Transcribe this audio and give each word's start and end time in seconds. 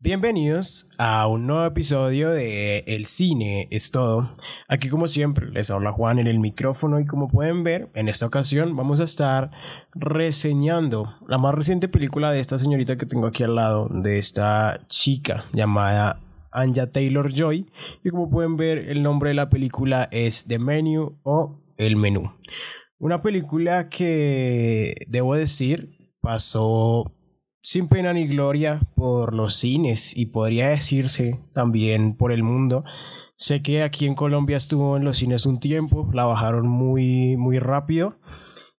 Bienvenidos 0.00 0.88
a 0.96 1.26
un 1.26 1.48
nuevo 1.48 1.66
episodio 1.66 2.30
de 2.30 2.84
El 2.86 3.06
cine 3.06 3.66
es 3.72 3.90
todo. 3.90 4.30
Aquí 4.68 4.88
como 4.90 5.08
siempre 5.08 5.50
les 5.50 5.72
habla 5.72 5.90
Juan 5.90 6.20
en 6.20 6.28
el 6.28 6.38
micrófono 6.38 7.00
y 7.00 7.04
como 7.04 7.26
pueden 7.26 7.64
ver 7.64 7.90
en 7.94 8.08
esta 8.08 8.24
ocasión 8.24 8.76
vamos 8.76 9.00
a 9.00 9.04
estar 9.04 9.50
reseñando 9.96 11.16
la 11.26 11.38
más 11.38 11.52
reciente 11.52 11.88
película 11.88 12.30
de 12.30 12.38
esta 12.38 12.60
señorita 12.60 12.96
que 12.96 13.06
tengo 13.06 13.26
aquí 13.26 13.42
al 13.42 13.56
lado, 13.56 13.88
de 13.90 14.18
esta 14.18 14.86
chica 14.86 15.46
llamada 15.52 16.20
Anja 16.52 16.92
Taylor 16.92 17.32
Joy 17.32 17.68
y 18.04 18.10
como 18.10 18.30
pueden 18.30 18.56
ver 18.56 18.78
el 18.78 19.02
nombre 19.02 19.30
de 19.30 19.34
la 19.34 19.50
película 19.50 20.08
es 20.12 20.46
The 20.46 20.60
Menu 20.60 21.18
o 21.24 21.60
El 21.76 21.96
Menú. 21.96 22.30
Una 23.00 23.20
película 23.20 23.88
que 23.88 24.94
debo 25.08 25.34
decir 25.34 25.98
pasó 26.20 27.17
sin 27.68 27.86
pena 27.86 28.14
ni 28.14 28.26
gloria 28.26 28.80
por 28.94 29.34
los 29.34 29.56
cines 29.56 30.16
y 30.16 30.24
podría 30.24 30.70
decirse 30.70 31.38
también 31.52 32.16
por 32.16 32.32
el 32.32 32.42
mundo. 32.42 32.82
Sé 33.36 33.60
que 33.60 33.82
aquí 33.82 34.06
en 34.06 34.14
Colombia 34.14 34.56
estuvo 34.56 34.96
en 34.96 35.04
los 35.04 35.18
cines 35.18 35.44
un 35.44 35.60
tiempo, 35.60 36.08
la 36.14 36.24
bajaron 36.24 36.66
muy, 36.66 37.36
muy 37.36 37.58
rápido. 37.58 38.16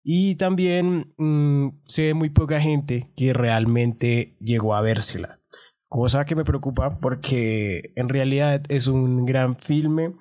Y 0.03 0.38
también 0.38 1.13
mm, 1.17 1.81
sé 1.83 2.02
de 2.02 2.13
muy 2.16 2.31
poca 2.31 2.59
gente 2.59 3.11
que 3.16 3.31
realmente 3.31 4.35
llegó 4.39 4.73
a 4.73 4.81
vérsela. 4.81 5.39
Cosa 5.88 6.25
que 6.25 6.35
me 6.35 6.44
preocupa 6.44 6.99
porque 6.99 7.94
en 7.95 8.09
realidad 8.09 8.63
es 8.69 8.88
un 8.88 9.23
gran 9.27 9.55
filme. 9.55 10.16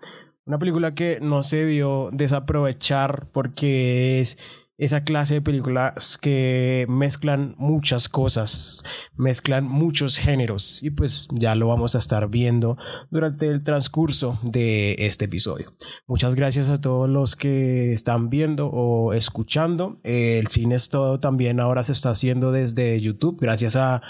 Una 0.45 0.59
película 0.59 0.95
que 0.95 1.21
no 1.23 1.43
se 1.43 1.65
vio 1.65 2.11
desaprovechar 2.13 3.29
porque 3.33 4.21
es 4.21 4.37
esa 4.79 5.03
clase 5.03 5.35
de 5.35 5.43
películas 5.43 6.17
que 6.19 6.87
mezclan 6.89 7.57
muchas 7.59 8.09
cosas, 8.09 8.85
mezclan 9.17 9.65
muchos 9.65 10.17
géneros 10.17 10.83
y 10.85 10.91
pues 10.91 11.27
ya 11.33 11.57
lo 11.57 11.67
vamos 11.67 11.97
a 11.97 11.99
estar 11.99 12.29
viendo 12.29 12.79
durante 13.11 13.49
el 13.49 13.65
transcurso 13.65 14.39
de 14.43 14.95
este 14.99 15.25
episodio. 15.25 15.75
Muchas 16.07 16.37
gracias 16.37 16.69
a 16.69 16.81
todos 16.81 17.09
los 17.09 17.35
que 17.35 17.93
están 17.93 18.31
viendo 18.31 18.69
o 18.69 19.13
escuchando. 19.15 20.01
El 20.05 20.47
cine 20.47 20.77
es 20.77 20.89
todo 20.89 21.19
también 21.19 21.59
ahora 21.59 21.83
se 21.83 21.93
está 21.93 22.11
haciendo 22.11 22.53
desde 22.53 23.01
YouTube 23.01 23.39
gracias 23.41 23.75
a 23.75 24.01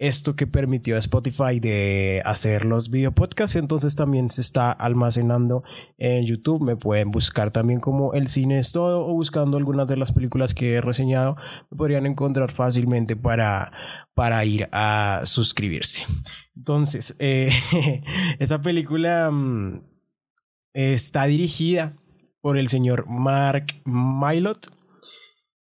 esto 0.00 0.34
que 0.34 0.46
permitió 0.46 0.96
a 0.96 0.98
Spotify 0.98 1.60
de 1.60 2.22
hacer 2.24 2.64
los 2.64 2.90
video 2.90 3.12
podcasts, 3.12 3.56
entonces 3.56 3.94
también 3.94 4.30
se 4.30 4.40
está 4.40 4.72
almacenando 4.72 5.62
en 5.98 6.24
YouTube. 6.24 6.62
Me 6.62 6.74
pueden 6.74 7.10
buscar 7.10 7.50
también 7.50 7.80
como 7.80 8.14
El 8.14 8.26
Cine 8.26 8.58
es 8.58 8.72
Todo 8.72 9.06
o 9.06 9.12
buscando 9.12 9.58
algunas 9.58 9.86
de 9.86 9.98
las 9.98 10.10
películas 10.10 10.54
que 10.54 10.72
he 10.72 10.80
reseñado, 10.80 11.36
me 11.70 11.76
podrían 11.76 12.06
encontrar 12.06 12.50
fácilmente 12.50 13.14
para, 13.14 13.72
para 14.14 14.42
ir 14.46 14.70
a 14.72 15.20
suscribirse. 15.24 16.06
Entonces, 16.56 17.14
eh, 17.18 17.50
esta 18.38 18.58
película 18.62 19.30
mm, 19.30 19.82
está 20.72 21.26
dirigida 21.26 21.94
por 22.40 22.56
el 22.56 22.68
señor 22.68 23.06
Mark 23.06 23.66
Milot. 23.84 24.66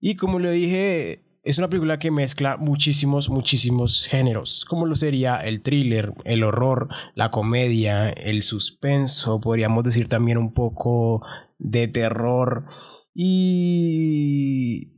Y 0.00 0.16
como 0.16 0.40
lo 0.40 0.50
dije, 0.50 1.25
es 1.46 1.58
una 1.58 1.68
película 1.68 2.00
que 2.00 2.10
mezcla 2.10 2.56
muchísimos, 2.56 3.30
muchísimos 3.30 4.08
géneros, 4.08 4.64
como 4.64 4.84
lo 4.84 4.96
sería 4.96 5.36
el 5.36 5.62
thriller, 5.62 6.12
el 6.24 6.42
horror, 6.42 6.88
la 7.14 7.30
comedia, 7.30 8.10
el 8.10 8.42
suspenso, 8.42 9.40
podríamos 9.40 9.84
decir 9.84 10.08
también 10.08 10.38
un 10.38 10.52
poco 10.52 11.24
de 11.56 11.86
terror 11.86 12.66
y 13.14 14.92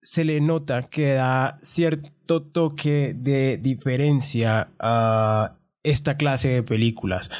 se 0.00 0.24
le 0.24 0.40
nota 0.40 0.84
que 0.84 1.12
da 1.12 1.58
cierto 1.60 2.42
toque 2.42 3.12
de 3.14 3.58
diferencia 3.58 4.70
a 4.78 5.58
esta 5.82 6.16
clase 6.16 6.48
de 6.48 6.62
películas. 6.62 7.30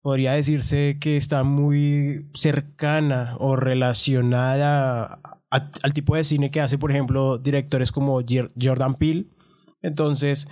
Podría 0.00 0.34
decirse 0.34 0.98
que 1.00 1.16
está 1.16 1.42
muy 1.42 2.30
cercana 2.34 3.36
o 3.40 3.56
relacionada 3.56 5.18
al 5.54 5.92
tipo 5.92 6.16
de 6.16 6.24
cine 6.24 6.50
que 6.50 6.60
hace, 6.60 6.78
por 6.78 6.90
ejemplo, 6.90 7.38
directores 7.38 7.92
como 7.92 8.20
Jordan 8.60 8.96
Peele. 8.96 9.26
Entonces, 9.82 10.48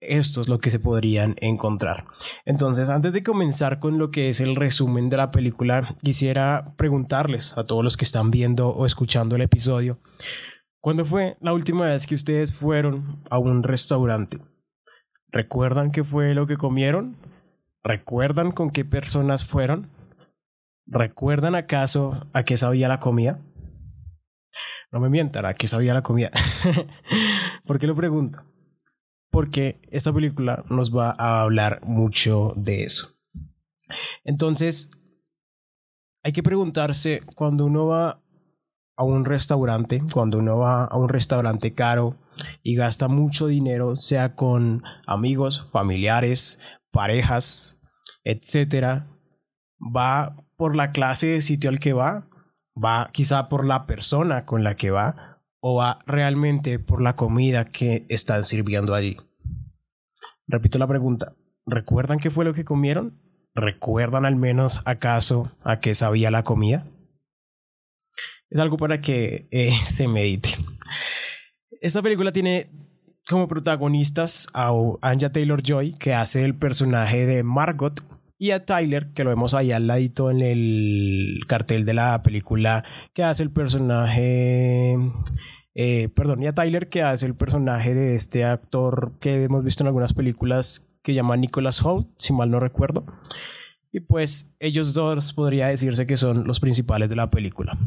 esto 0.00 0.40
es 0.40 0.48
lo 0.48 0.58
que 0.58 0.70
se 0.70 0.80
podrían 0.80 1.36
encontrar. 1.40 2.06
Entonces, 2.44 2.88
antes 2.88 3.12
de 3.12 3.22
comenzar 3.22 3.78
con 3.78 3.98
lo 3.98 4.10
que 4.10 4.30
es 4.30 4.40
el 4.40 4.56
resumen 4.56 5.08
de 5.08 5.16
la 5.16 5.30
película, 5.30 5.96
quisiera 6.02 6.74
preguntarles 6.76 7.56
a 7.56 7.64
todos 7.64 7.84
los 7.84 7.96
que 7.96 8.04
están 8.04 8.32
viendo 8.32 8.70
o 8.70 8.86
escuchando 8.86 9.36
el 9.36 9.42
episodio, 9.42 9.98
¿cuándo 10.80 11.04
fue 11.04 11.36
la 11.40 11.52
última 11.52 11.86
vez 11.86 12.06
que 12.08 12.16
ustedes 12.16 12.52
fueron 12.52 13.22
a 13.30 13.38
un 13.38 13.62
restaurante? 13.62 14.38
¿Recuerdan 15.28 15.92
qué 15.92 16.02
fue 16.02 16.34
lo 16.34 16.46
que 16.46 16.56
comieron? 16.56 17.16
¿Recuerdan 17.84 18.50
con 18.50 18.70
qué 18.70 18.84
personas 18.84 19.44
fueron? 19.44 19.88
¿Recuerdan 20.86 21.54
acaso 21.54 22.26
a 22.32 22.42
qué 22.42 22.56
sabía 22.56 22.88
la 22.88 22.98
comida? 22.98 23.38
No 24.92 25.00
me 25.00 25.08
mientan, 25.08 25.46
¿a 25.46 25.54
qué 25.54 25.66
sabía 25.66 25.94
la 25.94 26.02
comida? 26.02 26.30
¿Por 27.66 27.78
qué 27.78 27.86
lo 27.86 27.96
pregunto? 27.96 28.44
Porque 29.30 29.80
esta 29.90 30.12
película 30.12 30.64
nos 30.68 30.94
va 30.94 31.16
a 31.18 31.40
hablar 31.40 31.80
mucho 31.82 32.52
de 32.56 32.84
eso. 32.84 33.16
Entonces, 34.22 34.90
hay 36.22 36.32
que 36.32 36.42
preguntarse 36.42 37.22
cuando 37.34 37.64
uno 37.64 37.86
va 37.86 38.22
a 38.94 39.04
un 39.04 39.24
restaurante, 39.24 40.02
cuando 40.12 40.38
uno 40.38 40.58
va 40.58 40.84
a 40.84 40.96
un 40.98 41.08
restaurante 41.08 41.72
caro 41.72 42.18
y 42.62 42.74
gasta 42.74 43.08
mucho 43.08 43.46
dinero, 43.46 43.96
sea 43.96 44.34
con 44.34 44.82
amigos, 45.06 45.68
familiares, 45.72 46.60
parejas, 46.90 47.80
etcétera, 48.24 49.08
va 49.80 50.36
por 50.58 50.76
la 50.76 50.92
clase 50.92 51.28
de 51.28 51.40
sitio 51.40 51.70
al 51.70 51.80
que 51.80 51.94
va 51.94 52.28
va 52.76 53.10
quizá 53.12 53.48
por 53.48 53.66
la 53.66 53.86
persona 53.86 54.44
con 54.44 54.64
la 54.64 54.76
que 54.76 54.90
va 54.90 55.42
o 55.60 55.76
va 55.76 56.00
realmente 56.06 56.78
por 56.78 57.02
la 57.02 57.14
comida 57.14 57.64
que 57.64 58.04
están 58.08 58.44
sirviendo 58.44 58.94
allí. 58.94 59.16
Repito 60.46 60.78
la 60.78 60.88
pregunta, 60.88 61.36
¿recuerdan 61.66 62.18
qué 62.18 62.30
fue 62.30 62.44
lo 62.44 62.52
que 62.52 62.64
comieron? 62.64 63.20
¿Recuerdan 63.54 64.24
al 64.24 64.36
menos 64.36 64.80
acaso 64.84 65.52
a 65.62 65.78
qué 65.78 65.94
sabía 65.94 66.30
la 66.30 66.42
comida? 66.42 66.86
Es 68.50 68.58
algo 68.58 68.76
para 68.76 69.00
que 69.00 69.48
eh, 69.50 69.70
se 69.84 70.08
medite. 70.08 70.50
Esta 71.80 72.02
película 72.02 72.32
tiene 72.32 72.70
como 73.28 73.48
protagonistas 73.48 74.48
a 74.52 74.72
Anja 75.00 75.30
Taylor 75.30 75.62
Joy, 75.62 75.94
que 75.94 76.14
hace 76.14 76.44
el 76.44 76.56
personaje 76.56 77.24
de 77.26 77.42
Margot, 77.42 78.02
y 78.42 78.50
a 78.50 78.64
Tyler, 78.64 79.12
que 79.12 79.22
lo 79.22 79.30
vemos 79.30 79.54
ahí 79.54 79.70
al 79.70 79.86
ladito 79.86 80.28
en 80.28 80.40
el 80.40 81.38
cartel 81.46 81.84
de 81.84 81.94
la 81.94 82.24
película, 82.24 82.84
que 83.14 83.22
hace 83.22 83.44
el 83.44 83.52
personaje... 83.52 84.96
Eh, 85.76 86.08
perdón, 86.08 86.42
y 86.42 86.48
a 86.48 86.52
Tyler, 86.52 86.88
que 86.88 87.02
hace 87.02 87.24
el 87.24 87.36
personaje 87.36 87.94
de 87.94 88.16
este 88.16 88.44
actor 88.44 89.12
que 89.20 89.44
hemos 89.44 89.62
visto 89.62 89.84
en 89.84 89.86
algunas 89.86 90.12
películas 90.12 90.90
que 91.04 91.14
llama 91.14 91.36
Nicholas 91.36 91.84
Holt, 91.84 92.08
si 92.18 92.32
mal 92.32 92.50
no 92.50 92.58
recuerdo. 92.58 93.06
Y 93.92 94.00
pues 94.00 94.52
ellos 94.58 94.92
dos 94.92 95.34
podría 95.34 95.68
decirse 95.68 96.08
que 96.08 96.16
son 96.16 96.44
los 96.44 96.58
principales 96.58 97.08
de 97.08 97.14
la 97.14 97.30
película. 97.30 97.78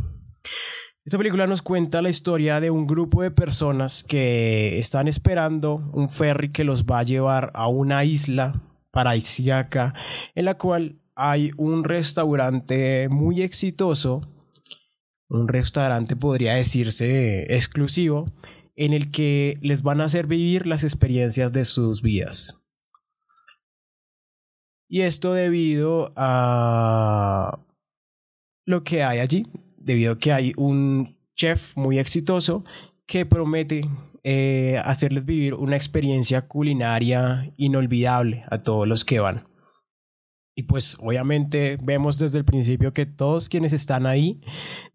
Esta 1.04 1.18
película 1.18 1.48
nos 1.48 1.62
cuenta 1.62 2.02
la 2.02 2.10
historia 2.10 2.62
de 2.62 2.70
un 2.70 2.88
grupo 2.88 3.24
de 3.24 3.32
personas 3.32 4.06
que 4.06 4.80
están 4.80 5.10
esperando 5.10 5.92
un 5.92 6.10
ferry 6.10 6.54
que 6.54 6.64
los 6.64 6.86
va 6.86 7.00
a 7.00 7.04
llevar 7.04 7.52
a 7.56 7.68
una 7.68 8.06
isla 8.06 8.54
paradisiaca 8.96 9.94
en 10.36 10.46
la 10.46 10.58
cual 10.58 11.02
hay 11.16 11.52
un 11.58 11.84
restaurante 11.84 13.10
muy 13.10 13.42
exitoso, 13.42 14.22
un 15.28 15.50
restaurante 15.50 16.16
podría 16.16 16.54
decirse 16.54 17.54
exclusivo, 17.54 18.32
en 18.78 18.94
el 18.94 19.12
que 19.12 19.58
les 19.62 19.82
van 19.82 20.00
a 20.00 20.06
hacer 20.06 20.28
vivir 20.28 20.66
las 20.66 20.86
experiencias 20.86 21.52
de 21.52 21.66
sus 21.66 22.02
vidas. 22.02 22.64
Y 24.88 25.02
esto 25.02 25.34
debido 25.34 26.14
a 26.16 27.60
lo 28.66 28.84
que 28.86 29.04
hay 29.04 29.20
allí, 29.20 29.46
debido 29.78 30.14
a 30.14 30.20
que 30.20 30.32
hay 30.32 30.54
un 30.56 31.18
chef 31.36 31.76
muy 31.76 32.00
exitoso 32.00 32.64
que 33.06 33.26
promete 33.26 33.90
eh, 34.28 34.82
hacerles 34.84 35.24
vivir 35.24 35.54
una 35.54 35.76
experiencia 35.76 36.48
culinaria 36.48 37.54
inolvidable 37.58 38.44
a 38.50 38.64
todos 38.64 38.88
los 38.88 39.06
que 39.06 39.20
van. 39.20 39.48
Y 40.58 40.64
pues 40.64 40.98
obviamente 41.00 41.78
vemos 41.80 42.18
desde 42.18 42.40
el 42.40 42.46
principio 42.46 42.92
que 42.92 43.06
todos 43.06 43.50
quienes 43.50 43.72
están 43.72 44.08
ahí 44.08 44.42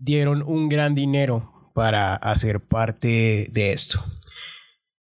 dieron 0.01 0.43
un 0.43 0.69
gran 0.69 0.97
dinero 0.97 1.71
para 1.75 2.17
hacer 2.17 2.59
parte 2.67 3.49
de 3.53 3.73
esto. 3.73 4.03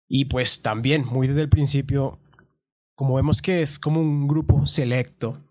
Y 0.08 0.26
pues 0.26 0.62
también 0.62 1.04
muy 1.04 1.26
desde 1.26 1.40
el 1.40 1.48
principio, 1.48 2.20
como 2.94 3.16
vemos 3.16 3.42
que 3.42 3.62
es 3.62 3.76
como 3.76 4.00
un 4.00 4.28
grupo 4.28 4.68
selecto, 4.68 5.42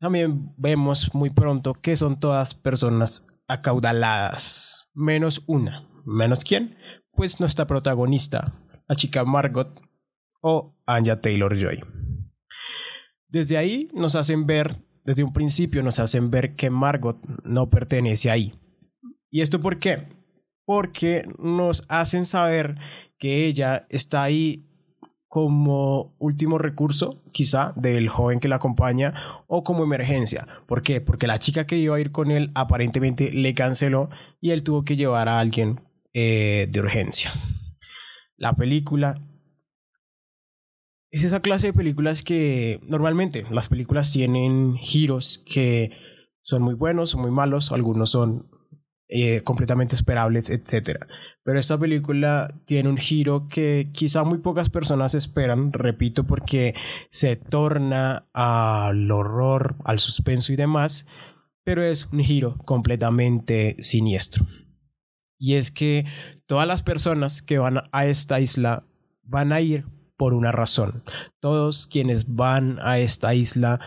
también 0.00 0.52
vemos 0.56 1.14
muy 1.14 1.30
pronto 1.30 1.74
que 1.74 1.96
son 1.96 2.18
todas 2.18 2.52
personas 2.52 3.28
acaudaladas, 3.46 4.90
menos 4.92 5.44
una. 5.46 5.88
¿Menos 6.04 6.42
quién? 6.42 6.74
Pues 7.12 7.40
nuestra 7.40 7.66
protagonista, 7.66 8.54
la 8.86 8.96
chica 8.96 9.24
Margot, 9.24 9.80
o 10.40 10.74
Anya 10.86 11.20
Taylor 11.20 11.56
Joy. 11.56 11.80
Desde 13.28 13.58
ahí 13.58 13.88
nos 13.92 14.14
hacen 14.14 14.46
ver, 14.46 14.76
desde 15.04 15.24
un 15.24 15.32
principio 15.32 15.82
nos 15.82 15.98
hacen 15.98 16.30
ver 16.30 16.54
que 16.54 16.70
Margot 16.70 17.18
no 17.44 17.68
pertenece 17.68 18.30
ahí. 18.30 18.54
¿Y 19.30 19.42
esto 19.42 19.60
por 19.60 19.78
qué? 19.78 20.08
Porque 20.64 21.28
nos 21.38 21.84
hacen 21.88 22.24
saber 22.24 22.76
que 23.18 23.46
ella 23.46 23.86
está 23.90 24.22
ahí 24.22 24.64
como 25.28 26.16
último 26.18 26.56
recurso, 26.56 27.22
quizá, 27.32 27.72
del 27.76 28.08
joven 28.08 28.40
que 28.40 28.48
la 28.48 28.56
acompaña 28.56 29.12
o 29.46 29.62
como 29.62 29.84
emergencia. 29.84 30.46
¿Por 30.66 30.80
qué? 30.80 31.02
Porque 31.02 31.26
la 31.26 31.38
chica 31.38 31.66
que 31.66 31.76
iba 31.76 31.96
a 31.96 32.00
ir 32.00 32.12
con 32.12 32.30
él 32.30 32.50
aparentemente 32.54 33.30
le 33.30 33.54
canceló 33.54 34.08
y 34.40 34.50
él 34.50 34.62
tuvo 34.62 34.84
que 34.84 34.96
llevar 34.96 35.28
a 35.28 35.38
alguien 35.38 35.80
eh, 36.12 36.66
de 36.70 36.80
urgencia. 36.80 37.32
La 38.36 38.54
película 38.54 39.20
es 41.10 41.24
esa 41.24 41.40
clase 41.40 41.68
de 41.68 41.72
películas 41.72 42.22
que 42.22 42.80
normalmente 42.86 43.46
las 43.50 43.68
películas 43.68 44.12
tienen 44.12 44.76
giros 44.76 45.42
que 45.46 45.90
son 46.42 46.62
muy 46.62 46.74
buenos 46.74 47.14
o 47.14 47.18
muy 47.18 47.30
malos, 47.30 47.72
algunos 47.72 48.10
son 48.10 48.48
eh, 49.10 49.42
completamente 49.42 49.94
esperables, 49.94 50.50
etc. 50.50 50.98
Pero 51.42 51.58
esta 51.58 51.78
película 51.78 52.54
tiene 52.66 52.90
un 52.90 52.98
giro 52.98 53.48
que 53.48 53.88
quizá 53.92 54.22
muy 54.22 54.38
pocas 54.38 54.68
personas 54.68 55.14
esperan, 55.14 55.72
repito, 55.72 56.24
porque 56.24 56.74
se 57.10 57.36
torna 57.36 58.28
al 58.34 59.10
horror, 59.10 59.76
al 59.84 59.98
suspenso 59.98 60.52
y 60.52 60.56
demás, 60.56 61.06
pero 61.64 61.82
es 61.82 62.06
un 62.12 62.20
giro 62.20 62.58
completamente 62.66 63.76
siniestro. 63.80 64.46
Y 65.38 65.54
es 65.54 65.70
que 65.70 66.04
todas 66.46 66.66
las 66.66 66.82
personas 66.82 67.42
que 67.42 67.58
van 67.58 67.82
a 67.92 68.06
esta 68.06 68.40
isla 68.40 68.84
van 69.22 69.52
a 69.52 69.60
ir 69.60 69.86
por 70.16 70.34
una 70.34 70.50
razón. 70.50 71.04
Todos 71.40 71.86
quienes 71.86 72.34
van 72.34 72.78
a 72.82 72.98
esta 72.98 73.34
isla 73.34 73.78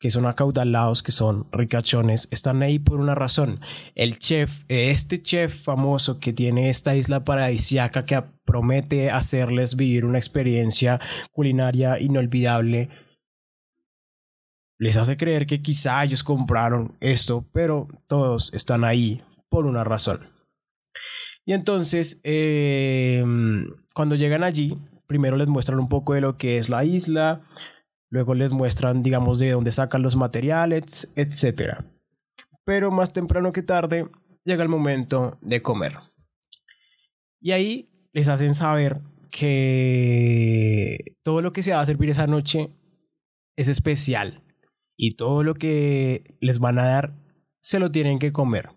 que 0.00 0.10
son 0.10 0.24
acaudalados, 0.24 1.02
que 1.02 1.12
son 1.12 1.46
ricachones, 1.52 2.28
están 2.30 2.62
ahí 2.62 2.78
por 2.78 2.98
una 2.98 3.14
razón. 3.14 3.60
El 3.94 4.18
chef, 4.18 4.64
este 4.68 5.20
chef 5.20 5.62
famoso 5.62 6.18
que 6.18 6.32
tiene 6.32 6.70
esta 6.70 6.96
isla 6.96 7.22
paradisiaca 7.22 8.06
que 8.06 8.22
promete 8.46 9.10
hacerles 9.10 9.76
vivir 9.76 10.06
una 10.06 10.16
experiencia 10.16 10.98
culinaria 11.32 12.00
inolvidable, 12.00 12.88
les 14.78 14.96
hace 14.96 15.18
creer 15.18 15.44
que 15.44 15.60
quizá 15.60 16.02
ellos 16.02 16.24
compraron 16.24 16.96
esto, 17.00 17.44
pero 17.52 17.86
todos 18.06 18.54
están 18.54 18.84
ahí 18.84 19.22
por 19.50 19.66
una 19.66 19.84
razón. 19.84 20.39
Y 21.50 21.52
entonces, 21.52 22.20
em, 22.22 23.74
cuando 23.92 24.14
llegan 24.14 24.44
allí, 24.44 24.78
primero 25.08 25.36
les 25.36 25.48
muestran 25.48 25.80
un 25.80 25.88
poco 25.88 26.14
de 26.14 26.20
lo 26.20 26.36
que 26.36 26.58
es 26.58 26.68
la 26.68 26.84
isla, 26.84 27.42
luego 28.08 28.34
les 28.34 28.52
muestran, 28.52 29.02
digamos, 29.02 29.40
de 29.40 29.50
dónde 29.50 29.72
sacan 29.72 30.00
los 30.04 30.14
materiales, 30.14 31.12
etc. 31.16 31.82
Pero 32.64 32.92
más 32.92 33.12
temprano 33.12 33.52
que 33.52 33.62
tarde 33.62 34.08
llega 34.44 34.62
el 34.62 34.68
momento 34.68 35.38
de 35.40 35.60
comer. 35.60 35.98
Y 37.40 37.50
ahí 37.50 37.90
les 38.12 38.28
hacen 38.28 38.54
saber 38.54 39.00
que 39.28 41.16
todo 41.24 41.42
lo 41.42 41.52
que 41.52 41.64
se 41.64 41.72
va 41.72 41.80
a 41.80 41.86
servir 41.86 42.10
esa 42.10 42.28
noche 42.28 42.70
es 43.56 43.66
especial 43.66 44.44
y 44.96 45.16
todo 45.16 45.42
lo 45.42 45.56
que 45.56 46.22
les 46.38 46.60
van 46.60 46.78
a 46.78 46.84
dar 46.84 47.12
se 47.60 47.80
lo 47.80 47.90
tienen 47.90 48.20
que 48.20 48.32
comer 48.32 48.70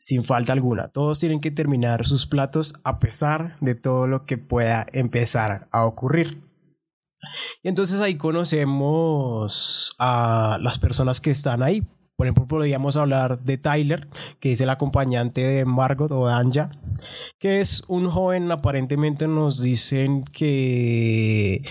sin 0.00 0.24
falta 0.24 0.54
alguna. 0.54 0.88
Todos 0.88 1.20
tienen 1.20 1.40
que 1.40 1.50
terminar 1.50 2.06
sus 2.06 2.26
platos 2.26 2.74
a 2.84 2.98
pesar 2.98 3.58
de 3.60 3.74
todo 3.74 4.06
lo 4.06 4.24
que 4.24 4.38
pueda 4.38 4.86
empezar 4.94 5.68
a 5.70 5.84
ocurrir. 5.84 6.42
Y 7.62 7.68
entonces 7.68 8.00
ahí 8.00 8.16
conocemos 8.16 9.94
a 9.98 10.58
las 10.62 10.78
personas 10.78 11.20
que 11.20 11.30
están 11.30 11.62
ahí. 11.62 11.86
Por 12.16 12.26
ejemplo, 12.26 12.48
podríamos 12.48 12.96
hablar 12.96 13.42
de 13.44 13.58
Tyler, 13.58 14.08
que 14.40 14.52
es 14.52 14.60
el 14.62 14.70
acompañante 14.70 15.46
de 15.46 15.66
Margot 15.66 16.10
o 16.12 16.28
Anja, 16.28 16.70
que 17.38 17.60
es 17.60 17.82
un 17.86 18.10
joven, 18.10 18.50
aparentemente 18.50 19.28
nos 19.28 19.60
dicen 19.62 20.24
que 20.24 21.62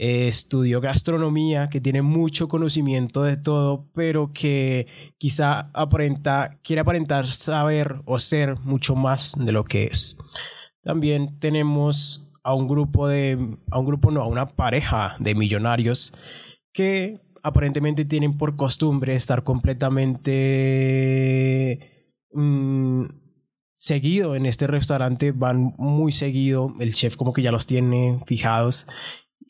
estudió 0.00 0.80
gastronomía, 0.80 1.68
que 1.68 1.78
tiene 1.78 2.00
mucho 2.00 2.48
conocimiento 2.48 3.22
de 3.22 3.36
todo, 3.36 3.90
pero 3.92 4.32
que 4.32 4.86
quizá 5.18 5.70
aparenta, 5.74 6.58
quiere 6.62 6.80
aparentar 6.80 7.26
saber 7.26 8.00
o 8.06 8.18
ser 8.18 8.58
mucho 8.60 8.96
más 8.96 9.34
de 9.38 9.52
lo 9.52 9.62
que 9.64 9.84
es. 9.84 10.16
También 10.82 11.38
tenemos 11.38 12.32
a 12.42 12.54
un 12.54 12.66
grupo 12.66 13.08
de, 13.08 13.58
a 13.70 13.78
un 13.78 13.84
grupo 13.84 14.10
no, 14.10 14.22
a 14.22 14.26
una 14.26 14.56
pareja 14.56 15.16
de 15.18 15.34
millonarios 15.34 16.14
que 16.72 17.20
aparentemente 17.42 18.06
tienen 18.06 18.38
por 18.38 18.56
costumbre 18.56 19.14
estar 19.14 19.42
completamente 19.44 20.16
mm, 22.32 23.04
seguido 23.76 24.34
en 24.34 24.46
este 24.46 24.66
restaurante, 24.66 25.32
van 25.32 25.74
muy 25.76 26.12
seguido, 26.12 26.72
el 26.80 26.94
chef 26.94 27.16
como 27.16 27.34
que 27.34 27.42
ya 27.42 27.52
los 27.52 27.66
tiene 27.66 28.18
fijados 28.26 28.86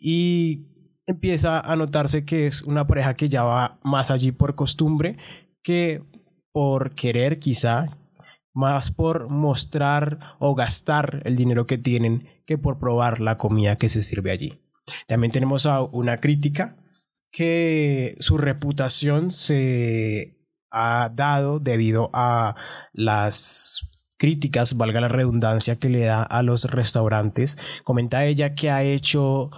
y 0.01 0.67
empieza 1.07 1.61
a 1.61 1.77
notarse 1.77 2.25
que 2.25 2.47
es 2.47 2.63
una 2.63 2.87
pareja 2.87 3.15
que 3.15 3.29
ya 3.29 3.43
va 3.43 3.79
más 3.83 4.11
allí 4.11 4.33
por 4.33 4.55
costumbre 4.55 5.17
que 5.63 6.03
por 6.53 6.95
querer 6.95 7.39
quizá, 7.39 7.87
más 8.53 8.91
por 8.91 9.29
mostrar 9.29 10.37
o 10.39 10.55
gastar 10.55 11.23
el 11.25 11.37
dinero 11.37 11.67
que 11.67 11.79
tienen 11.79 12.29
que 12.47 12.59
por 12.59 12.79
probar 12.79 13.21
la 13.21 13.39
comida 13.39 13.77
que 13.77 13.89
se 13.89 14.03
sirve 14.03 14.31
allí. 14.31 14.61
También 15.07 15.31
tenemos 15.31 15.67
a 15.67 15.83
una 15.83 16.19
crítica 16.19 16.77
que 17.31 18.17
su 18.19 18.39
reputación 18.39 19.31
se 19.31 20.37
ha 20.73 21.11
dado 21.15 21.61
debido 21.61 22.11
a 22.13 22.57
las 22.93 23.89
críticas, 24.19 24.77
valga 24.77 25.01
la 25.01 25.09
redundancia, 25.09 25.77
que 25.77 25.89
le 25.89 26.05
da 26.05 26.23
a 26.23 26.43
los 26.43 26.71
restaurantes. 26.71 27.59
Comenta 27.85 28.25
ella 28.25 28.55
que 28.55 28.71
ha 28.71 28.83
hecho 28.83 29.51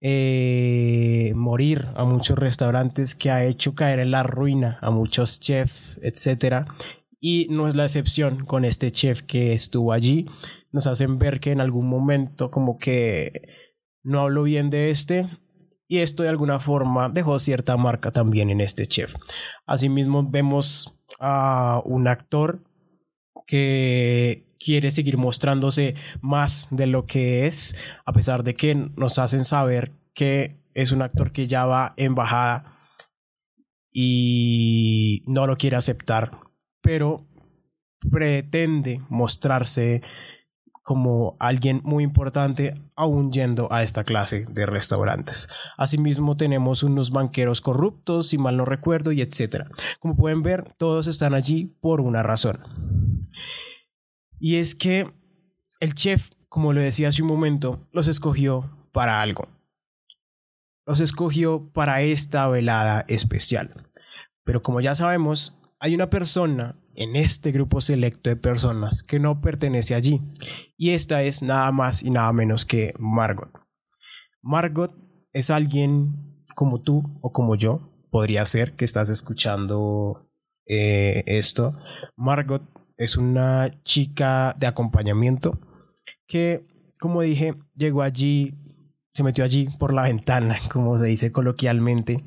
eh, 0.00 1.32
morir 1.34 1.88
a 1.94 2.04
muchos 2.04 2.38
restaurantes, 2.38 3.14
que 3.14 3.30
ha 3.30 3.44
hecho 3.44 3.74
caer 3.74 3.98
en 4.00 4.10
la 4.10 4.22
ruina 4.22 4.78
a 4.82 4.90
muchos 4.90 5.40
chefs, 5.40 5.98
etc. 6.02 6.66
Y 7.20 7.48
no 7.50 7.68
es 7.68 7.74
la 7.74 7.84
excepción 7.84 8.44
con 8.44 8.64
este 8.64 8.90
chef 8.90 9.22
que 9.22 9.52
estuvo 9.52 9.92
allí. 9.92 10.26
Nos 10.72 10.86
hacen 10.86 11.18
ver 11.18 11.40
que 11.40 11.52
en 11.52 11.60
algún 11.60 11.88
momento 11.88 12.50
como 12.50 12.78
que 12.78 13.48
no 14.02 14.20
hablo 14.20 14.42
bien 14.42 14.70
de 14.70 14.90
este 14.90 15.28
y 15.88 15.98
esto 15.98 16.22
de 16.22 16.28
alguna 16.28 16.58
forma 16.58 17.08
dejó 17.08 17.38
cierta 17.38 17.76
marca 17.76 18.10
también 18.10 18.50
en 18.50 18.60
este 18.60 18.86
chef. 18.86 19.14
Asimismo 19.66 20.28
vemos 20.28 21.00
a 21.20 21.80
un 21.84 22.08
actor 22.08 22.62
que 23.46 24.45
quiere 24.58 24.90
seguir 24.90 25.16
mostrándose 25.16 25.94
más 26.20 26.68
de 26.70 26.86
lo 26.86 27.06
que 27.06 27.46
es, 27.46 27.76
a 28.04 28.12
pesar 28.12 28.44
de 28.44 28.54
que 28.54 28.74
nos 28.74 29.18
hacen 29.18 29.44
saber 29.44 29.92
que 30.14 30.56
es 30.74 30.92
un 30.92 31.02
actor 31.02 31.32
que 31.32 31.46
ya 31.46 31.64
va 31.64 31.94
en 31.96 32.14
bajada 32.14 32.76
y 33.92 35.22
no 35.26 35.46
lo 35.46 35.56
quiere 35.56 35.76
aceptar, 35.76 36.30
pero 36.82 37.26
pretende 38.10 39.00
mostrarse 39.08 40.02
como 40.86 41.36
alguien 41.40 41.80
muy 41.82 42.04
importante 42.04 42.80
aún 42.94 43.32
yendo 43.32 43.72
a 43.72 43.82
esta 43.82 44.04
clase 44.04 44.44
de 44.48 44.66
restaurantes. 44.66 45.48
Asimismo 45.76 46.36
tenemos 46.36 46.84
unos 46.84 47.10
banqueros 47.10 47.60
corruptos, 47.60 48.28
si 48.28 48.38
mal 48.38 48.56
no 48.56 48.64
recuerdo, 48.64 49.10
y 49.10 49.20
etcétera. 49.20 49.66
Como 49.98 50.16
pueden 50.16 50.42
ver, 50.42 50.74
todos 50.78 51.08
están 51.08 51.34
allí 51.34 51.76
por 51.80 52.00
una 52.00 52.22
razón. 52.22 52.58
Y 54.38 54.56
es 54.56 54.74
que 54.74 55.06
el 55.80 55.94
chef, 55.94 56.30
como 56.48 56.72
lo 56.72 56.80
decía 56.80 57.08
hace 57.08 57.22
un 57.22 57.28
momento, 57.28 57.86
los 57.92 58.08
escogió 58.08 58.88
para 58.92 59.20
algo. 59.20 59.48
Los 60.86 61.00
escogió 61.00 61.70
para 61.72 62.02
esta 62.02 62.46
velada 62.48 63.04
especial. 63.08 63.72
Pero 64.44 64.62
como 64.62 64.80
ya 64.80 64.94
sabemos, 64.94 65.58
hay 65.80 65.94
una 65.94 66.08
persona 66.08 66.76
en 66.94 67.16
este 67.16 67.52
grupo 67.52 67.80
selecto 67.80 68.30
de 68.30 68.36
personas 68.36 69.02
que 69.02 69.18
no 69.18 69.40
pertenece 69.40 69.94
allí. 69.94 70.22
Y 70.76 70.90
esta 70.90 71.22
es 71.22 71.42
nada 71.42 71.70
más 71.72 72.02
y 72.02 72.10
nada 72.10 72.32
menos 72.32 72.64
que 72.64 72.94
Margot. 72.98 73.50
Margot 74.42 74.94
es 75.32 75.50
alguien 75.50 76.44
como 76.54 76.80
tú 76.80 77.18
o 77.20 77.32
como 77.32 77.54
yo, 77.56 77.92
podría 78.10 78.46
ser 78.46 78.72
que 78.76 78.86
estás 78.86 79.10
escuchando 79.10 80.30
eh, 80.66 81.22
esto. 81.26 81.78
Margot 82.16 82.62
es 82.96 83.16
una 83.16 83.82
chica 83.84 84.54
de 84.58 84.66
acompañamiento 84.66 85.58
que, 86.26 86.66
como 86.98 87.22
dije, 87.22 87.54
llegó 87.76 88.02
allí, 88.02 88.54
se 89.12 89.22
metió 89.22 89.44
allí 89.44 89.68
por 89.78 89.92
la 89.92 90.02
ventana, 90.02 90.58
como 90.72 90.98
se 90.98 91.06
dice 91.06 91.32
coloquialmente, 91.32 92.24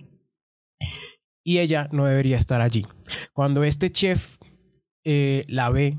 y 1.44 1.60
ella 1.60 1.90
no 1.92 2.06
debería 2.06 2.38
estar 2.38 2.62
allí. 2.62 2.86
Cuando 3.34 3.64
este 3.64 3.92
chef 3.92 4.38
eh, 5.04 5.46
la 5.48 5.70
ve, 5.70 5.98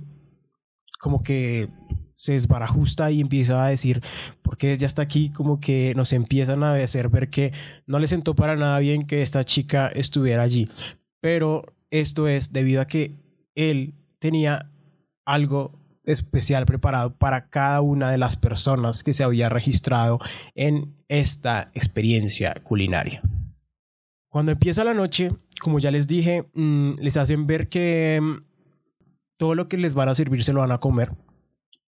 como 1.01 1.23
que 1.23 1.69
se 2.15 2.35
desbarajusta 2.35 3.11
y 3.11 3.23
empieza 3.23 3.65
a 3.65 3.69
decir, 3.69 4.01
¿por 4.43 4.51
porque 4.51 4.77
ya 4.77 4.87
está 4.87 5.01
aquí 5.01 5.31
como 5.31 5.59
que 5.59 5.95
nos 5.97 6.13
empiezan 6.13 6.63
a 6.63 6.75
hacer 6.75 7.09
ver 7.09 7.31
que 7.31 7.53
no 7.87 7.99
le 7.99 8.07
sentó 8.07 8.35
para 8.35 8.57
nada 8.57 8.79
bien 8.79 9.07
que 9.07 9.23
esta 9.23 9.43
chica 9.43 9.89
estuviera 9.89 10.43
allí. 10.43 10.69
Pero 11.21 11.65
esto 11.91 12.29
es 12.29 12.53
debido 12.53 12.83
a 12.83 12.87
que 12.87 13.15
él 13.55 13.95
tenía 14.21 14.71
algo 15.25 15.81
especial 16.05 16.67
preparado 16.67 17.17
para 17.17 17.49
cada 17.51 17.81
una 17.81 18.11
de 18.11 18.19
las 18.19 18.37
personas 18.37 19.03
que 19.03 19.13
se 19.13 19.25
había 19.25 19.49
registrado 19.49 20.19
en 20.55 20.95
esta 21.09 21.71
experiencia 21.75 22.55
culinaria. 22.63 23.23
Cuando 24.29 24.53
empieza 24.53 24.85
la 24.85 24.95
noche, 24.95 25.33
como 25.61 25.81
ya 25.81 25.91
les 25.91 26.07
dije, 26.07 26.45
mm, 26.55 26.93
les 27.01 27.17
hacen 27.17 27.47
ver 27.47 27.69
que 27.69 28.21
mm, 28.23 28.45
todo 29.37 29.55
lo 29.55 29.69
que 29.69 29.77
les 29.77 29.95
van 29.95 30.09
a 30.09 30.15
servir 30.15 30.45
se 30.45 30.53
lo 30.53 30.61
van 30.61 30.73
a 30.73 30.79
comer, 30.79 31.13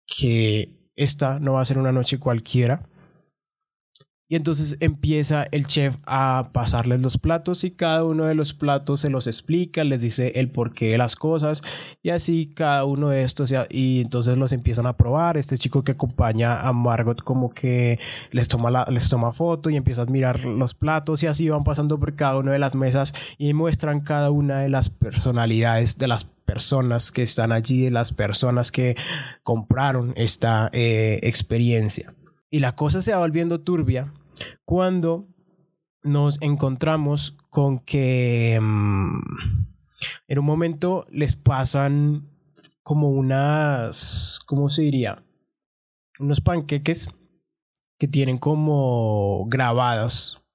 que 0.05 0.69
esta 0.95 1.39
no 1.39 1.53
va 1.53 1.61
a 1.61 1.65
ser 1.65 1.77
una 1.77 1.91
noche 1.91 2.19
cualquiera, 2.19 2.87
y 4.31 4.35
entonces 4.35 4.77
empieza 4.79 5.47
el 5.51 5.65
chef 5.65 5.95
a 6.05 6.51
pasarles 6.53 7.01
los 7.01 7.17
platos 7.17 7.63
y 7.63 7.71
cada 7.71 8.03
uno 8.03 8.25
de 8.25 8.35
los 8.35 8.53
platos 8.53 8.99
se 8.99 9.09
los 9.09 9.25
explica, 9.25 9.83
les 9.83 10.01
dice 10.01 10.33
el 10.35 10.51
porqué 10.51 10.91
de 10.91 10.99
las 10.99 11.15
cosas 11.15 11.63
y 12.03 12.11
así 12.11 12.53
cada 12.53 12.85
uno 12.85 13.09
de 13.09 13.23
estos 13.23 13.51
y 13.71 14.01
entonces 14.01 14.37
los 14.37 14.53
empiezan 14.53 14.85
a 14.85 14.95
probar. 14.95 15.35
Este 15.35 15.57
chico 15.57 15.83
que 15.83 15.93
acompaña 15.93 16.61
a 16.61 16.71
Margot 16.73 17.23
como 17.23 17.49
que 17.49 17.97
les 18.29 18.47
toma, 18.47 18.85
les 18.91 19.09
toma 19.09 19.31
foto 19.31 19.71
y 19.71 19.75
empieza 19.75 20.01
a 20.01 20.03
admirar 20.03 20.45
los 20.45 20.75
platos 20.75 21.23
y 21.23 21.27
así 21.27 21.49
van 21.49 21.63
pasando 21.63 21.99
por 21.99 22.15
cada 22.15 22.37
una 22.37 22.51
de 22.51 22.59
las 22.59 22.75
mesas 22.75 23.15
y 23.39 23.55
muestran 23.55 24.01
cada 24.01 24.29
una 24.29 24.59
de 24.59 24.69
las 24.69 24.91
personalidades 24.91 25.97
de 25.97 26.07
las 26.07 26.23
personas 26.23 27.11
que 27.11 27.23
están 27.23 27.51
allí, 27.51 27.85
de 27.85 27.91
las 27.91 28.13
personas 28.13 28.71
que 28.71 28.95
compraron 29.41 30.13
esta 30.15 30.69
eh, 30.71 31.19
experiencia. 31.23 32.13
Y 32.51 32.59
la 32.59 32.75
cosa 32.75 33.01
se 33.01 33.11
va 33.11 33.19
volviendo 33.19 33.59
turbia 33.61 34.11
cuando 34.65 35.27
nos 36.03 36.41
encontramos 36.41 37.37
con 37.49 37.79
que 37.79 38.59
mm, 38.61 39.19
en 40.27 40.39
un 40.39 40.45
momento 40.45 41.05
les 41.09 41.35
pasan 41.35 42.29
como 42.83 43.09
unas, 43.09 44.39
¿cómo 44.45 44.69
se 44.69 44.83
diría? 44.83 45.23
Unos 46.19 46.41
panqueques 46.41 47.09
que 47.97 48.07
tienen 48.07 48.37
como 48.37 49.45
grabadas 49.47 50.45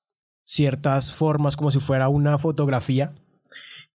ciertas 0.46 1.12
formas 1.12 1.56
como 1.56 1.70
si 1.70 1.80
fuera 1.80 2.08
una 2.08 2.38
fotografía 2.38 3.14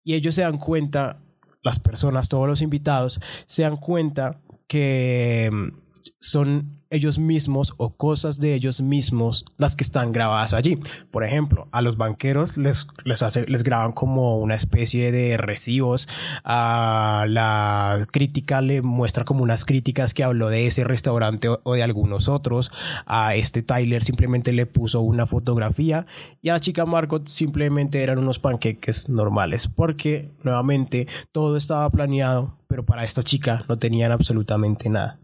y 0.04 0.14
ellos 0.14 0.36
se 0.36 0.44
dan 0.44 0.58
cuenta, 0.58 1.20
las 1.64 1.80
personas, 1.80 2.30
todos 2.30 2.48
los 2.48 2.62
invitados, 2.62 3.20
se 3.48 3.64
dan 3.64 3.78
cuenta 3.78 4.40
que 4.68 5.50
mm, 5.52 5.85
son 6.20 6.82
ellos 6.90 7.20
mismos 7.20 7.74
o 7.78 7.96
cosas 7.96 8.40
de 8.40 8.54
ellos 8.54 8.82
mismos 8.82 9.46
las 9.58 9.76
que 9.76 9.84
están 9.84 10.12
grabadas 10.12 10.54
allí. 10.54 10.80
Por 11.12 11.24
ejemplo, 11.24 11.68
a 11.72 11.82
los 11.82 11.98
banqueros 11.98 12.58
les, 12.58 12.88
les, 13.04 13.50
les 13.50 13.64
graban 13.64 13.92
como 13.92 14.40
una 14.40 14.56
especie 14.56 15.12
de 15.12 15.38
recibos. 15.38 16.08
A 16.44 17.26
la 17.28 18.08
crítica 18.12 18.62
le 18.62 18.82
muestra 18.82 19.26
como 19.26 19.44
unas 19.44 19.66
críticas 19.66 20.14
que 20.14 20.24
habló 20.24 20.50
de 20.50 20.68
ese 20.68 20.84
restaurante 20.84 21.50
o, 21.50 21.74
de 21.74 21.84
algunos 21.84 22.28
otros. 22.28 22.72
A 23.06 23.36
este 23.36 23.62
Tyler 23.62 24.04
simplemente 24.04 24.54
le 24.54 24.66
puso 24.66 25.02
una 25.02 25.26
fotografía 25.26 26.06
y 26.42 26.50
a 26.50 26.54
la 26.54 26.60
chica 26.60 26.86
Margot 26.86 27.28
simplemente 27.28 28.02
eran 28.02 28.20
unos 28.20 28.40
panqueques 28.40 29.10
normales 29.10 29.68
porque 29.68 30.32
nuevamente 30.44 31.08
todo 31.32 31.58
estaba 31.58 31.90
planeado, 31.90 32.58
pero 32.68 32.86
para 32.86 33.04
esta 33.04 33.24
chica 33.24 33.66
no 33.68 33.78
tenían 33.78 34.12
absolutamente 34.12 34.90
nada. 34.90 35.20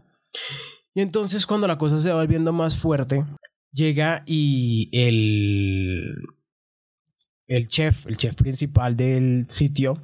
Y 0.94 1.00
entonces 1.00 1.46
cuando 1.46 1.66
la 1.66 1.78
cosa 1.78 1.98
se 1.98 2.10
va 2.10 2.16
volviendo 2.16 2.52
más 2.52 2.76
fuerte, 2.76 3.24
llega 3.72 4.22
y 4.26 4.90
el, 4.92 6.14
el 7.46 7.68
chef, 7.68 8.06
el 8.06 8.16
chef 8.16 8.36
principal 8.36 8.96
del 8.96 9.46
sitio, 9.48 10.02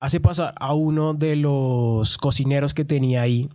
hace 0.00 0.20
pasar 0.20 0.54
a 0.58 0.74
uno 0.74 1.14
de 1.14 1.36
los 1.36 2.16
cocineros 2.18 2.72
que 2.72 2.84
tenía 2.84 3.22
ahí 3.22 3.50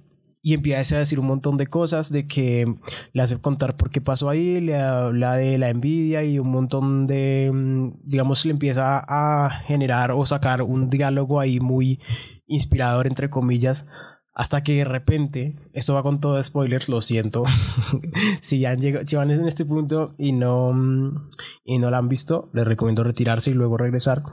y 0.46 0.54
empieza 0.54 0.96
a 0.96 1.00
decir 1.00 1.20
un 1.20 1.26
montón 1.26 1.58
de 1.58 1.66
cosas, 1.66 2.12
de 2.12 2.28
que 2.28 2.72
le 3.14 3.22
hace 3.24 3.42
contar 3.42 3.78
por 3.78 3.90
qué 3.90 4.00
pasó 4.00 4.30
ahí, 4.30 4.62
le 4.62 4.78
habla 4.80 5.38
de 5.38 5.58
la 5.58 5.72
envidia 5.72 6.24
y 6.24 6.38
un 6.38 6.52
montón 6.52 7.08
de, 7.08 7.52
digamos, 8.04 8.46
le 8.46 8.52
empieza 8.52 9.04
a 9.08 9.50
generar 9.50 10.12
o 10.12 10.24
sacar 10.24 10.62
un 10.62 10.92
diálogo 10.92 11.40
ahí 11.40 11.60
muy 11.60 12.00
inspirador, 12.46 13.08
entre 13.08 13.32
comillas, 13.32 13.88
hasta 14.36 14.64
que 14.64 14.74
de 14.74 14.84
repente, 14.84 15.56
esto 15.72 15.94
va 15.94 16.04
con 16.04 16.20
todo 16.20 16.42
spoilers, 16.44 16.90
lo 16.90 17.00
siento. 17.00 17.46
si 18.42 18.60
ya 18.60 18.72
han 18.72 18.82
llegado, 18.82 19.08
si 19.08 19.16
van 19.16 19.32
en 19.32 19.48
este 19.48 19.64
punto 19.64 20.12
y 20.18 20.34
no, 20.34 20.74
mm, 20.74 21.30
y 21.64 21.80
no 21.80 21.90
la 21.90 22.00
han 22.00 22.10
visto, 22.10 22.50
les 22.54 22.66
recomiendo 22.66 23.06
retirarse 23.06 23.52
y 23.52 23.54
luego 23.54 23.78
regresar. 23.78 24.24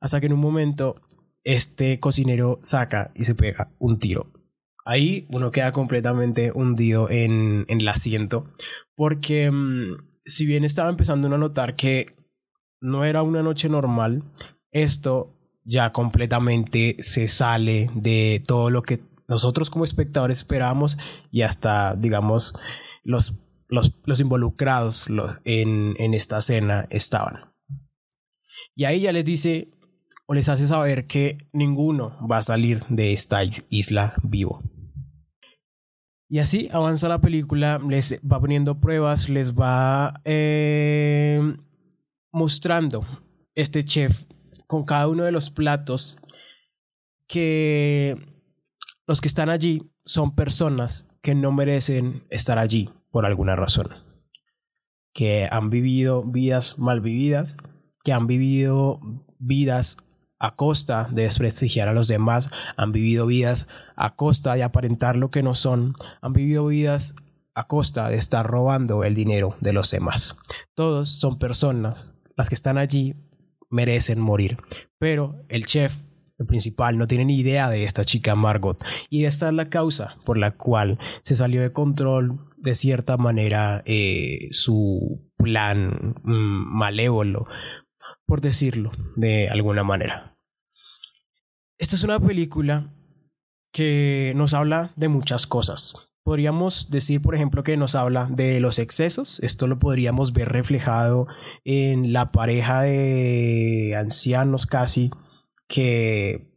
Hasta 0.00 0.20
que 0.20 0.26
en 0.26 0.34
un 0.34 0.40
momento 0.40 0.96
este 1.44 1.98
cocinero 1.98 2.58
saca 2.62 3.10
y 3.14 3.24
se 3.24 3.34
pega 3.34 3.72
un 3.78 3.98
tiro. 3.98 4.30
Ahí 4.84 5.26
uno 5.30 5.50
queda 5.50 5.72
completamente 5.72 6.52
hundido 6.52 7.08
en, 7.08 7.64
en 7.68 7.80
el 7.80 7.88
asiento. 7.88 8.44
Porque 8.94 9.50
mm, 9.50 10.10
si 10.26 10.44
bien 10.44 10.62
estaba 10.64 10.90
empezando 10.90 11.28
a 11.28 11.38
notar 11.38 11.74
que 11.74 12.16
no 12.82 13.06
era 13.06 13.22
una 13.22 13.42
noche 13.42 13.70
normal, 13.70 14.24
esto 14.72 15.38
ya 15.64 15.90
completamente 15.90 16.96
se 16.98 17.28
sale 17.28 17.88
de 17.94 18.42
todo 18.46 18.68
lo 18.68 18.82
que 18.82 19.00
nosotros 19.32 19.70
como 19.70 19.84
espectadores 19.84 20.38
esperábamos 20.38 20.98
y 21.30 21.40
hasta, 21.40 21.94
digamos, 21.96 22.54
los, 23.02 23.38
los, 23.68 24.20
involucrados 24.20 25.08
en, 25.44 25.94
en 25.98 26.12
esta 26.12 26.38
escena 26.40 26.86
estaban. 26.90 27.50
Y 28.76 28.84
ahí 28.84 29.00
ya 29.00 29.12
les 29.12 29.24
dice 29.24 29.70
o 30.26 30.34
les 30.34 30.50
hace 30.50 30.66
saber 30.66 31.06
que 31.06 31.48
ninguno 31.54 32.18
va 32.30 32.38
a 32.38 32.42
salir 32.42 32.84
de 32.90 33.14
esta 33.14 33.40
isla 33.70 34.12
vivo. 34.22 34.62
Y 36.28 36.38
así 36.38 36.68
avanza 36.70 37.08
la 37.08 37.22
película, 37.22 37.80
les 37.88 38.20
va 38.20 38.38
poniendo 38.38 38.80
pruebas, 38.80 39.30
les 39.30 39.54
va 39.54 40.20
eh, 40.26 41.56
mostrando 42.32 43.06
este 43.54 43.82
chef 43.82 44.24
con 44.66 44.84
cada 44.84 45.08
uno 45.08 45.24
de 45.24 45.32
los 45.32 45.48
platos 45.48 46.18
que 47.26 48.31
los 49.06 49.20
que 49.20 49.28
están 49.28 49.50
allí 49.50 49.90
son 50.04 50.34
personas 50.34 51.08
que 51.22 51.34
no 51.34 51.52
merecen 51.52 52.24
estar 52.30 52.58
allí 52.58 52.90
por 53.10 53.26
alguna 53.26 53.56
razón. 53.56 53.88
Que 55.12 55.48
han 55.50 55.70
vivido 55.70 56.24
vidas 56.24 56.78
mal 56.78 57.00
vividas, 57.00 57.56
que 58.04 58.12
han 58.12 58.26
vivido 58.26 59.00
vidas 59.38 59.96
a 60.38 60.56
costa 60.56 61.08
de 61.10 61.22
desprestigiar 61.22 61.88
a 61.88 61.92
los 61.92 62.08
demás, 62.08 62.50
han 62.76 62.90
vivido 62.90 63.26
vidas 63.26 63.68
a 63.94 64.16
costa 64.16 64.54
de 64.54 64.64
aparentar 64.64 65.16
lo 65.16 65.30
que 65.30 65.42
no 65.42 65.54
son, 65.54 65.94
han 66.20 66.32
vivido 66.32 66.66
vidas 66.66 67.14
a 67.54 67.68
costa 67.68 68.08
de 68.08 68.16
estar 68.16 68.44
robando 68.46 69.04
el 69.04 69.14
dinero 69.14 69.56
de 69.60 69.72
los 69.72 69.90
demás. 69.90 70.36
Todos 70.74 71.10
son 71.10 71.38
personas, 71.38 72.16
las 72.36 72.48
que 72.48 72.54
están 72.54 72.78
allí 72.78 73.14
merecen 73.70 74.20
morir, 74.20 74.56
pero 74.98 75.44
el 75.48 75.64
chef 75.66 75.96
principal 76.46 76.98
no 76.98 77.06
tiene 77.06 77.24
ni 77.24 77.38
idea 77.38 77.70
de 77.70 77.84
esta 77.84 78.04
chica 78.04 78.34
Margot. 78.34 78.82
Y 79.10 79.24
esta 79.24 79.48
es 79.48 79.54
la 79.54 79.68
causa 79.68 80.16
por 80.24 80.38
la 80.38 80.52
cual 80.56 80.98
se 81.22 81.34
salió 81.34 81.62
de 81.62 81.72
control 81.72 82.40
de 82.56 82.74
cierta 82.74 83.16
manera 83.16 83.82
eh, 83.86 84.48
su 84.50 85.30
plan 85.36 86.14
mm, 86.22 86.78
malévolo, 86.78 87.46
por 88.26 88.40
decirlo 88.40 88.92
de 89.16 89.48
alguna 89.48 89.82
manera. 89.82 90.36
Esta 91.78 91.96
es 91.96 92.04
una 92.04 92.20
película 92.20 92.94
que 93.72 94.32
nos 94.36 94.54
habla 94.54 94.92
de 94.96 95.08
muchas 95.08 95.46
cosas. 95.46 96.12
Podríamos 96.24 96.90
decir, 96.90 97.20
por 97.20 97.34
ejemplo, 97.34 97.64
que 97.64 97.76
nos 97.76 97.96
habla 97.96 98.28
de 98.30 98.60
los 98.60 98.78
excesos. 98.78 99.40
Esto 99.40 99.66
lo 99.66 99.80
podríamos 99.80 100.32
ver 100.32 100.50
reflejado 100.50 101.26
en 101.64 102.12
la 102.12 102.30
pareja 102.30 102.82
de 102.82 103.96
ancianos 103.98 104.66
casi 104.66 105.10
que 105.72 106.52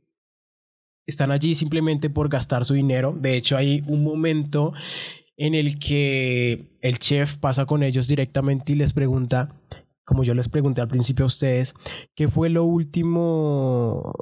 están 1.06 1.32
allí 1.32 1.56
simplemente 1.56 2.10
por 2.10 2.28
gastar 2.28 2.66
su 2.66 2.74
dinero. 2.74 3.16
De 3.18 3.38
hecho, 3.38 3.56
hay 3.56 3.82
un 3.88 4.04
momento 4.04 4.74
en 5.38 5.56
el 5.56 5.80
que 5.80 6.78
el 6.82 7.00
chef 7.00 7.38
pasa 7.38 7.66
con 7.66 7.82
ellos 7.82 8.10
directamente 8.10 8.74
y 8.74 8.76
les 8.76 8.92
pregunta, 8.92 9.56
como 10.04 10.26
yo 10.26 10.34
les 10.34 10.50
pregunté 10.50 10.82
al 10.82 10.90
principio 10.90 11.24
a 11.24 11.28
ustedes, 11.28 11.74
¿qué 12.14 12.28
fue 12.28 12.50
lo 12.50 12.66
último, 12.66 14.14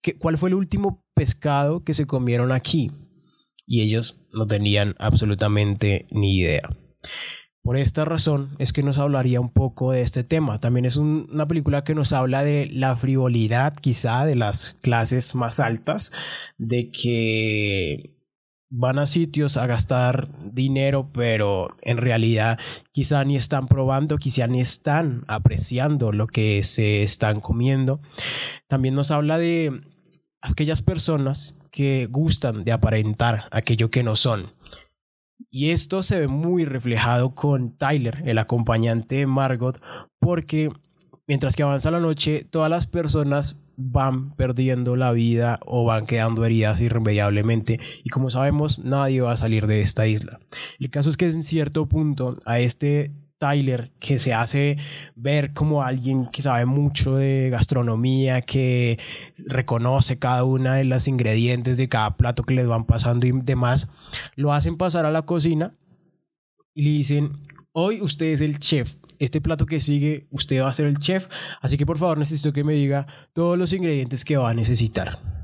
qué, 0.00 0.16
cuál 0.16 0.38
fue 0.38 0.50
el 0.50 0.54
último 0.54 1.04
pescado 1.14 1.82
que 1.82 1.94
se 1.94 2.06
comieron 2.06 2.52
aquí? 2.52 2.92
Y 3.66 3.80
ellos 3.82 4.20
no 4.32 4.46
tenían 4.46 4.94
absolutamente 5.00 6.06
ni 6.12 6.38
idea. 6.38 6.70
Por 7.66 7.76
esta 7.76 8.04
razón 8.04 8.50
es 8.60 8.72
que 8.72 8.84
nos 8.84 8.96
hablaría 8.96 9.40
un 9.40 9.50
poco 9.50 9.90
de 9.90 10.02
este 10.02 10.22
tema. 10.22 10.60
También 10.60 10.84
es 10.84 10.96
una 10.96 11.48
película 11.48 11.82
que 11.82 11.96
nos 11.96 12.12
habla 12.12 12.44
de 12.44 12.70
la 12.72 12.94
frivolidad 12.94 13.74
quizá 13.74 14.24
de 14.24 14.36
las 14.36 14.76
clases 14.82 15.34
más 15.34 15.58
altas, 15.58 16.12
de 16.58 16.92
que 16.92 18.14
van 18.70 19.00
a 19.00 19.06
sitios 19.06 19.56
a 19.56 19.66
gastar 19.66 20.28
dinero, 20.52 21.10
pero 21.12 21.76
en 21.82 21.96
realidad 21.96 22.60
quizá 22.92 23.24
ni 23.24 23.36
están 23.36 23.66
probando, 23.66 24.16
quizá 24.18 24.46
ni 24.46 24.60
están 24.60 25.24
apreciando 25.26 26.12
lo 26.12 26.28
que 26.28 26.62
se 26.62 27.02
están 27.02 27.40
comiendo. 27.40 28.00
También 28.68 28.94
nos 28.94 29.10
habla 29.10 29.38
de 29.38 29.80
aquellas 30.40 30.82
personas 30.82 31.58
que 31.72 32.06
gustan 32.06 32.62
de 32.62 32.70
aparentar 32.70 33.48
aquello 33.50 33.90
que 33.90 34.04
no 34.04 34.14
son. 34.14 34.52
Y 35.50 35.70
esto 35.70 36.02
se 36.02 36.20
ve 36.20 36.28
muy 36.28 36.64
reflejado 36.64 37.34
con 37.34 37.76
Tyler, 37.76 38.22
el 38.26 38.38
acompañante 38.38 39.16
de 39.16 39.26
Margot, 39.26 39.80
porque 40.18 40.70
mientras 41.26 41.56
que 41.56 41.62
avanza 41.62 41.90
la 41.90 42.00
noche, 42.00 42.46
todas 42.48 42.70
las 42.70 42.86
personas 42.86 43.60
van 43.76 44.34
perdiendo 44.34 44.96
la 44.96 45.12
vida 45.12 45.60
o 45.66 45.84
van 45.84 46.06
quedando 46.06 46.44
heridas 46.44 46.80
irremediablemente 46.80 47.78
y 48.04 48.08
como 48.08 48.30
sabemos 48.30 48.78
nadie 48.78 49.20
va 49.20 49.32
a 49.32 49.36
salir 49.36 49.66
de 49.66 49.82
esta 49.82 50.06
isla. 50.06 50.40
El 50.78 50.90
caso 50.90 51.10
es 51.10 51.16
que 51.16 51.26
en 51.26 51.44
cierto 51.44 51.86
punto 51.86 52.38
a 52.46 52.58
este 52.58 53.12
Tyler 53.38 53.92
que 54.00 54.18
se 54.18 54.32
hace 54.32 54.78
ver 55.14 55.52
como 55.52 55.82
alguien 55.82 56.26
que 56.26 56.42
sabe 56.42 56.64
mucho 56.64 57.16
de 57.16 57.48
gastronomía, 57.50 58.40
que 58.40 58.98
reconoce 59.46 60.18
cada 60.18 60.44
una 60.44 60.76
de 60.76 60.84
las 60.84 61.08
ingredientes 61.08 61.78
de 61.78 61.88
cada 61.88 62.16
plato 62.16 62.42
que 62.42 62.54
les 62.54 62.66
van 62.66 62.86
pasando 62.86 63.26
y 63.26 63.32
demás, 63.32 63.88
lo 64.34 64.52
hacen 64.52 64.76
pasar 64.76 65.04
a 65.06 65.10
la 65.10 65.22
cocina 65.22 65.76
y 66.74 66.82
le 66.82 66.90
dicen, 66.90 67.32
hoy 67.72 68.00
usted 68.00 68.26
es 68.26 68.40
el 68.40 68.58
chef, 68.58 68.96
este 69.18 69.40
plato 69.40 69.66
que 69.66 69.80
sigue, 69.80 70.26
usted 70.30 70.62
va 70.62 70.68
a 70.68 70.72
ser 70.72 70.86
el 70.86 70.98
chef, 70.98 71.28
así 71.60 71.76
que 71.76 71.86
por 71.86 71.98
favor 71.98 72.18
necesito 72.18 72.52
que 72.52 72.64
me 72.64 72.74
diga 72.74 73.06
todos 73.32 73.58
los 73.58 73.72
ingredientes 73.72 74.24
que 74.24 74.36
va 74.36 74.50
a 74.50 74.54
necesitar. 74.54 75.36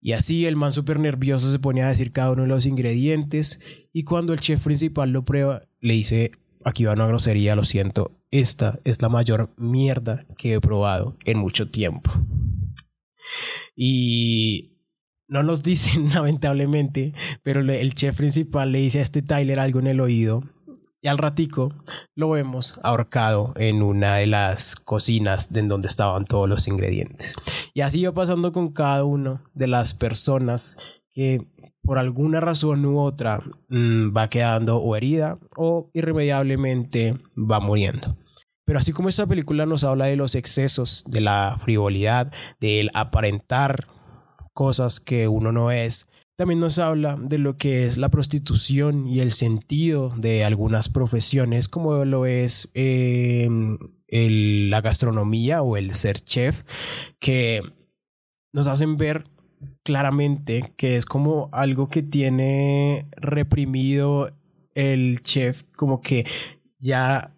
Y 0.00 0.12
así 0.12 0.46
el 0.46 0.56
man 0.56 0.72
súper 0.72 1.00
nervioso 1.00 1.50
se 1.50 1.58
pone 1.58 1.82
a 1.82 1.88
decir 1.88 2.12
cada 2.12 2.30
uno 2.30 2.42
de 2.42 2.48
los 2.48 2.66
ingredientes 2.66 3.88
y 3.92 4.04
cuando 4.04 4.32
el 4.32 4.40
chef 4.40 4.62
principal 4.62 5.10
lo 5.10 5.24
prueba, 5.24 5.62
le 5.80 5.94
dice, 5.94 6.30
aquí 6.64 6.84
va 6.84 6.92
una 6.92 7.06
grosería, 7.06 7.56
lo 7.56 7.64
siento, 7.64 8.12
esta 8.30 8.78
es 8.84 9.00
la 9.02 9.08
mayor 9.08 9.50
mierda 9.56 10.26
que 10.36 10.54
he 10.54 10.60
probado 10.60 11.16
en 11.24 11.38
mucho 11.38 11.70
tiempo. 11.70 12.12
Y 13.76 14.78
no 15.28 15.42
nos 15.42 15.62
dicen 15.64 16.12
lamentablemente, 16.12 17.14
pero 17.42 17.60
el 17.60 17.94
chef 17.94 18.16
principal 18.16 18.72
le 18.72 18.80
dice 18.80 18.98
a 19.00 19.02
este 19.02 19.22
Tyler 19.22 19.60
algo 19.60 19.80
en 19.80 19.86
el 19.86 20.00
oído 20.00 20.42
y 21.00 21.06
al 21.06 21.18
ratico 21.18 21.72
lo 22.16 22.30
vemos 22.30 22.80
ahorcado 22.82 23.52
en 23.56 23.82
una 23.82 24.16
de 24.16 24.26
las 24.26 24.74
cocinas 24.74 25.54
en 25.54 25.68
donde 25.68 25.88
estaban 25.88 26.24
todos 26.24 26.48
los 26.48 26.66
ingredientes. 26.66 27.36
Y 27.72 27.82
así 27.82 28.04
va 28.04 28.12
pasando 28.12 28.52
con 28.52 28.72
cada 28.72 29.04
una 29.04 29.44
de 29.54 29.68
las 29.68 29.94
personas 29.94 30.78
que 31.12 31.46
por 31.88 31.98
alguna 31.98 32.38
razón 32.38 32.84
u 32.84 33.00
otra 33.00 33.42
mm, 33.70 34.14
va 34.14 34.28
quedando 34.28 34.76
o 34.76 34.94
herida 34.94 35.38
o 35.56 35.90
irremediablemente 35.94 37.16
va 37.34 37.60
muriendo. 37.60 38.14
Pero 38.66 38.78
así 38.78 38.92
como 38.92 39.08
esta 39.08 39.26
película 39.26 39.64
nos 39.64 39.84
habla 39.84 40.04
de 40.04 40.16
los 40.16 40.34
excesos, 40.34 41.02
de 41.08 41.22
la 41.22 41.56
frivolidad, 41.64 42.30
del 42.60 42.90
aparentar 42.92 43.88
cosas 44.52 45.00
que 45.00 45.28
uno 45.28 45.50
no 45.50 45.70
es, 45.70 46.10
también 46.36 46.60
nos 46.60 46.78
habla 46.78 47.16
de 47.18 47.38
lo 47.38 47.56
que 47.56 47.86
es 47.86 47.96
la 47.96 48.10
prostitución 48.10 49.06
y 49.06 49.20
el 49.20 49.32
sentido 49.32 50.12
de 50.14 50.44
algunas 50.44 50.90
profesiones, 50.90 51.68
como 51.68 52.04
lo 52.04 52.26
es 52.26 52.68
em, 52.74 53.78
la 54.10 54.82
gastronomía 54.82 55.62
o 55.62 55.78
el 55.78 55.94
ser 55.94 56.20
chef, 56.20 56.64
que 57.18 57.62
nos 58.52 58.66
hacen 58.66 58.98
ver 58.98 59.24
claramente 59.82 60.72
que 60.76 60.96
es 60.96 61.06
como 61.06 61.48
algo 61.52 61.88
que 61.88 62.02
tiene 62.02 63.08
reprimido 63.16 64.30
el 64.74 65.22
chef, 65.22 65.64
como 65.76 66.00
que 66.00 66.26
ya 66.78 67.34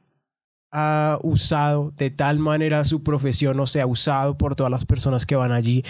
ha 0.73 1.19
usado 1.23 1.93
de 1.97 2.11
tal 2.11 2.39
manera 2.39 2.85
su 2.85 3.03
profesión 3.03 3.59
o 3.61 3.67
se 3.67 3.81
ha 3.81 3.87
usado 3.87 4.39
por 4.39 4.55
todas 4.55 4.71
las 4.71 4.85
personas 4.85 5.27
que 5.27 5.37
van 5.37 5.53
allí 5.53 5.85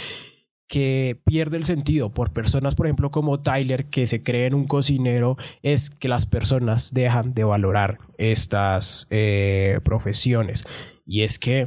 que 0.71 1.21
pierde 1.25 1.57
el 1.57 1.65
sentido 1.65 2.15
por 2.15 2.33
personas, 2.33 2.77
por 2.77 2.87
ejemplo, 2.87 3.11
como 3.11 3.41
Tyler, 3.41 3.87
que 3.87 4.07
se 4.07 4.23
creen 4.23 4.55
un 4.55 4.69
cocinero, 4.69 5.37
es 5.63 5.91
que 5.91 6.07
las 6.07 6.27
personas 6.27 6.95
dejan 6.95 7.35
de 7.35 7.43
valorar 7.43 7.99
estas 8.19 9.09
eh, 9.11 9.81
profesiones. 9.83 10.65
Y 11.05 11.23
es 11.23 11.41
que 11.41 11.67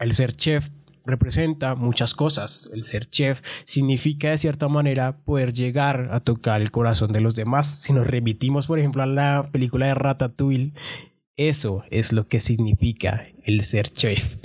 el 0.00 0.12
ser 0.12 0.34
chef 0.34 0.70
representa 1.06 1.74
muchas 1.74 2.14
cosas. 2.14 2.70
El 2.74 2.84
ser 2.84 3.08
chef 3.08 3.42
significa 3.64 4.30
de 4.30 4.38
cierta 4.38 4.68
manera 4.68 5.18
poder 5.18 5.52
llegar 5.52 6.10
a 6.12 6.20
tocar 6.20 6.60
el 6.60 6.70
corazón 6.70 7.12
de 7.12 7.20
los 7.20 7.34
demás. 7.34 7.82
Si 7.82 7.92
nos 7.92 8.06
remitimos, 8.06 8.66
por 8.66 8.78
ejemplo, 8.78 9.02
a 9.02 9.06
la 9.06 9.48
película 9.52 9.86
de 9.86 9.94
Ratatouille, 9.94 10.74
eso 11.36 11.84
es 11.90 12.12
lo 12.12 12.28
que 12.28 12.40
significa 12.40 13.26
el 13.46 13.62
ser 13.62 13.88
chef. 13.88 14.36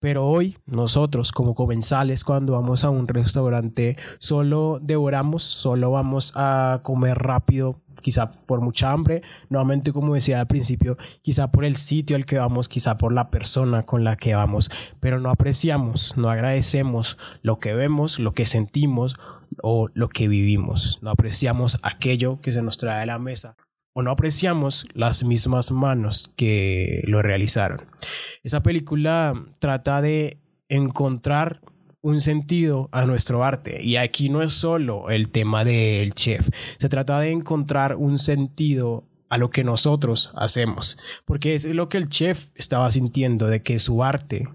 Pero 0.00 0.26
hoy 0.26 0.56
nosotros 0.66 1.32
como 1.32 1.54
comensales 1.54 2.24
cuando 2.24 2.52
vamos 2.54 2.84
a 2.84 2.90
un 2.90 3.08
restaurante 3.08 3.96
solo 4.18 4.78
devoramos, 4.80 5.42
solo 5.42 5.90
vamos 5.90 6.32
a 6.36 6.80
comer 6.82 7.18
rápido, 7.18 7.82
quizá 8.00 8.30
por 8.30 8.60
mucha 8.60 8.92
hambre, 8.92 9.22
nuevamente 9.48 9.92
como 9.92 10.14
decía 10.14 10.40
al 10.40 10.46
principio, 10.46 10.96
quizá 11.22 11.50
por 11.50 11.64
el 11.64 11.76
sitio 11.76 12.16
al 12.16 12.24
que 12.24 12.38
vamos, 12.38 12.68
quizá 12.68 12.98
por 12.98 13.12
la 13.12 13.30
persona 13.30 13.82
con 13.82 14.04
la 14.04 14.16
que 14.16 14.34
vamos, 14.34 14.70
pero 15.00 15.18
no 15.18 15.30
apreciamos, 15.30 16.16
no 16.16 16.30
agradecemos 16.30 17.18
lo 17.42 17.58
que 17.58 17.74
vemos, 17.74 18.18
lo 18.18 18.32
que 18.32 18.46
sentimos 18.46 19.16
o 19.62 19.88
lo 19.94 20.08
que 20.08 20.28
vivimos, 20.28 21.00
no 21.02 21.10
apreciamos 21.10 21.78
aquello 21.82 22.40
que 22.40 22.52
se 22.52 22.62
nos 22.62 22.78
trae 22.78 23.02
a 23.02 23.06
la 23.06 23.18
mesa 23.18 23.56
o 23.96 24.02
no 24.02 24.10
apreciamos 24.10 24.86
las 24.92 25.24
mismas 25.24 25.72
manos 25.72 26.30
que 26.36 27.02
lo 27.06 27.22
realizaron. 27.22 27.80
Esa 28.44 28.62
película 28.62 29.32
trata 29.58 30.02
de 30.02 30.42
encontrar 30.68 31.62
un 32.02 32.20
sentido 32.20 32.90
a 32.92 33.06
nuestro 33.06 33.42
arte. 33.42 33.82
Y 33.82 33.96
aquí 33.96 34.28
no 34.28 34.42
es 34.42 34.52
solo 34.52 35.08
el 35.08 35.30
tema 35.30 35.64
del 35.64 36.12
chef, 36.12 36.50
se 36.78 36.90
trata 36.90 37.18
de 37.20 37.30
encontrar 37.30 37.96
un 37.96 38.18
sentido 38.18 39.08
a 39.30 39.38
lo 39.38 39.48
que 39.48 39.64
nosotros 39.64 40.30
hacemos, 40.36 40.98
porque 41.24 41.54
es 41.54 41.64
lo 41.64 41.88
que 41.88 41.96
el 41.96 42.10
chef 42.10 42.48
estaba 42.54 42.90
sintiendo 42.90 43.46
de 43.46 43.62
que 43.62 43.78
su 43.78 44.04
arte, 44.04 44.46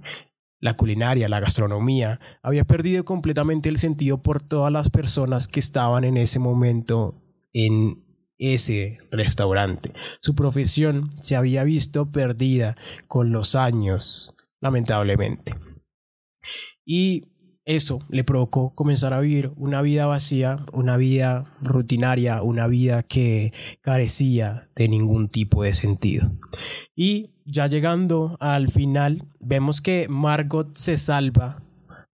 la 0.60 0.78
culinaria, 0.78 1.28
la 1.28 1.40
gastronomía, 1.40 2.20
había 2.44 2.64
perdido 2.64 3.06
completamente 3.06 3.70
el 3.70 3.78
sentido 3.78 4.22
por 4.22 4.40
todas 4.40 4.72
las 4.72 4.92
personas 4.92 5.48
que 5.48 5.60
estaban 5.60 6.04
en 6.04 6.18
ese 6.18 6.38
momento 6.38 7.20
en 7.54 8.11
ese 8.42 8.98
restaurante. 9.12 9.94
Su 10.22 10.36
profesión 10.36 11.10
se 11.22 11.36
había 11.36 11.64
visto 11.64 12.12
perdida 12.12 12.76
con 13.08 13.32
los 13.32 13.56
años, 13.56 14.36
lamentablemente. 14.60 15.56
Y 16.84 17.26
eso 17.66 18.00
le 18.10 18.24
provocó 18.24 18.74
comenzar 18.74 19.14
a 19.14 19.20
vivir 19.20 19.52
una 19.56 19.84
vida 19.84 20.08
vacía, 20.08 20.66
una 20.74 20.98
vida 20.98 21.56
rutinaria, 21.62 22.42
una 22.42 22.66
vida 22.66 23.04
que 23.04 23.54
carecía 23.82 24.70
de 24.76 24.90
ningún 24.90 25.30
tipo 25.30 25.62
de 25.62 25.76
sentido. 25.76 26.32
Y 26.96 27.30
ya 27.46 27.68
llegando 27.68 28.36
al 28.40 28.70
final, 28.70 29.28
vemos 29.40 29.82
que 29.82 30.08
Margot 30.10 30.76
se 30.76 30.98
salva 30.98 31.62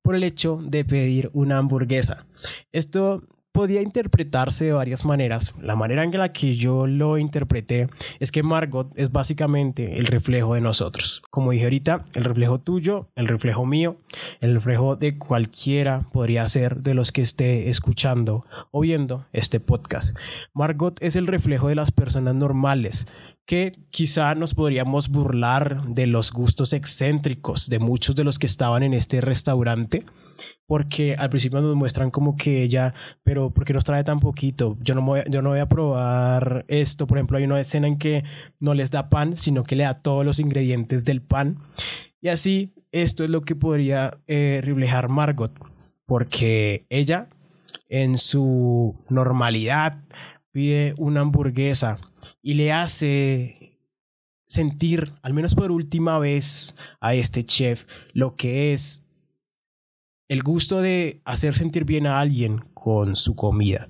por 0.01 0.15
el 0.15 0.23
hecho 0.23 0.61
de 0.61 0.83
pedir 0.83 1.29
una 1.33 1.57
hamburguesa. 1.57 2.27
Esto 2.73 3.23
podía 3.57 3.81
interpretarse 3.81 4.65
de 4.65 4.73
varias 4.73 5.03
maneras. 5.03 5.55
La 5.59 5.75
manera 5.75 6.03
en 6.03 6.15
la 6.15 6.31
que 6.31 6.55
yo 6.55 6.85
lo 6.85 7.17
interpreté 7.17 7.89
es 8.19 8.31
que 8.31 8.43
Margot 8.43 8.91
es 8.95 9.11
básicamente 9.11 9.97
el 9.97 10.05
reflejo 10.05 10.53
de 10.53 10.61
nosotros. 10.61 11.23
Como 11.31 11.49
dije 11.49 11.63
ahorita, 11.63 12.05
el 12.13 12.23
reflejo 12.23 12.59
tuyo, 12.59 13.09
el 13.15 13.27
reflejo 13.27 13.65
mío, 13.65 13.97
el 14.41 14.53
reflejo 14.53 14.95
de 14.95 15.17
cualquiera 15.17 16.07
podría 16.13 16.47
ser 16.47 16.83
de 16.83 16.93
los 16.93 17.11
que 17.11 17.23
esté 17.23 17.71
escuchando 17.71 18.45
o 18.69 18.81
viendo 18.81 19.25
este 19.33 19.59
podcast. 19.59 20.15
Margot 20.53 21.01
es 21.01 21.15
el 21.15 21.25
reflejo 21.25 21.69
de 21.69 21.75
las 21.75 21.91
personas 21.91 22.35
normales 22.35 23.07
que 23.47 23.79
quizá 23.89 24.35
nos 24.35 24.53
podríamos 24.53 25.09
burlar 25.09 25.81
de 25.87 26.05
los 26.05 26.31
gustos 26.31 26.73
excéntricos 26.73 27.69
de 27.69 27.79
muchos 27.79 28.15
de 28.15 28.23
los 28.23 28.37
que 28.37 28.45
estaban 28.45 28.83
en 28.83 28.93
este 28.93 29.19
restaurante 29.19 30.03
porque 30.67 31.15
al 31.17 31.29
principio 31.29 31.61
nos 31.61 31.75
muestran 31.75 32.11
como 32.11 32.35
que 32.35 32.61
ella, 32.61 32.93
pero 33.23 33.51
¿por 33.51 33.63
qué 33.63 33.73
nos 33.73 33.85
trae 33.85 34.03
tan 34.03 34.19
poquito? 34.19 34.77
Yo 34.81 34.93
no, 34.95 35.01
voy, 35.01 35.59
a 35.59 35.69
probar 35.69 36.65
esto. 36.67 37.07
Por 37.07 37.17
ejemplo, 37.17 37.37
hay 37.37 37.45
una 37.45 37.59
escena 37.59 37.87
en 37.87 37.97
que 37.97 38.25
no 38.59 38.73
les 38.73 38.91
da 38.91 39.09
pan, 39.09 39.37
sino 39.37 39.63
que 39.63 39.77
le 39.77 39.85
da 39.85 40.01
todos 40.01 40.25
los 40.25 40.39
ingredientes 40.39 41.05
del 41.05 41.21
pan. 41.21 41.57
Y 42.19 42.27
así, 42.27 42.73
esto 42.91 43.23
es 43.23 43.29
lo 43.29 43.41
que 43.41 43.55
podría 43.55 44.19
eh, 44.27 44.59
reflejar 44.61 45.07
Margot, 45.07 45.53
porque 46.05 46.85
ella, 46.89 47.29
en 47.87 48.17
su 48.17 48.93
normalidad, 49.07 50.03
pide 50.51 50.95
una 50.97 51.21
hamburguesa 51.21 51.97
y 52.41 52.55
le 52.55 52.73
hace 52.73 53.79
sentir, 54.47 55.13
al 55.21 55.33
menos 55.33 55.55
por 55.55 55.71
última 55.71 56.19
vez, 56.19 56.75
a 56.99 57.13
este 57.13 57.45
chef 57.45 57.85
lo 58.11 58.35
que 58.35 58.73
es 58.73 59.06
el 60.27 60.43
gusto 60.43 60.81
de 60.81 61.21
hacer 61.25 61.53
sentir 61.53 61.85
bien 61.85 62.07
a 62.07 62.19
alguien 62.19 62.59
con 62.73 63.15
su 63.15 63.35
comida. 63.35 63.89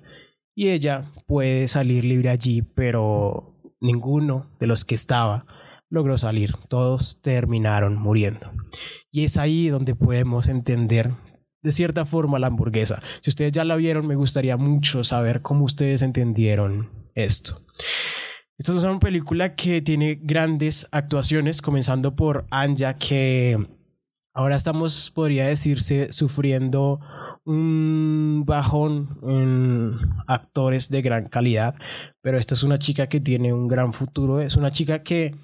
y 0.56 0.70
ella 0.70 1.12
puede 1.28 1.68
salir 1.68 2.04
libre 2.04 2.30
allí, 2.30 2.64
pero 2.64 3.54
ninguno 3.80 4.50
de 4.60 4.66
los 4.66 4.86
que 4.86 4.96
estaba 4.96 5.46
logró 5.90 6.18
salir, 6.18 6.54
todos 6.68 7.22
terminaron 7.22 7.96
muriendo. 7.96 8.52
Y 9.12 9.24
es 9.24 9.38
ahí 9.38 9.70
donde 9.70 9.94
podemos 9.94 10.50
entender 10.50 11.12
de 11.62 11.72
cierta 11.72 12.06
forma 12.06 12.40
la 12.40 12.48
hamburguesa. 12.48 13.02
Si 13.22 13.30
ustedes 13.30 13.52
ya 13.52 13.66
la 13.66 13.76
vieron, 13.76 14.08
me 14.08 14.16
gustaría 14.16 14.58
mucho 14.58 15.04
saber 15.04 15.42
cómo 15.42 15.66
ustedes 15.66 16.02
entendieron 16.02 16.90
esto. 17.14 17.62
Esta 18.58 18.72
es 18.72 18.84
una 18.84 19.00
película 19.00 19.56
que 19.56 19.82
tiene 19.82 20.16
grandes 20.16 20.88
actuaciones, 20.92 21.62
comenzando 21.62 22.16
por 22.16 22.48
Anja, 22.50 22.96
que 22.96 23.77
ahora 24.38 24.56
estamos, 24.56 25.10
podría 25.10 25.48
decirse, 25.48 26.14
sufriendo 26.14 27.00
un 27.44 28.44
bajón 28.46 29.18
en 29.24 29.96
actores 30.28 30.90
de 30.90 31.02
gran 31.02 31.26
calidad, 31.26 31.74
pero 32.22 32.38
esta 32.38 32.54
es 32.54 32.62
una 32.62 32.78
chica 32.78 33.08
que 33.08 33.20
tiene 33.20 33.52
un 33.52 33.68
gran 33.68 33.94
futuro, 33.94 34.40
es 34.40 34.56
una 34.56 34.70
chica 34.70 35.02
que 35.02 35.36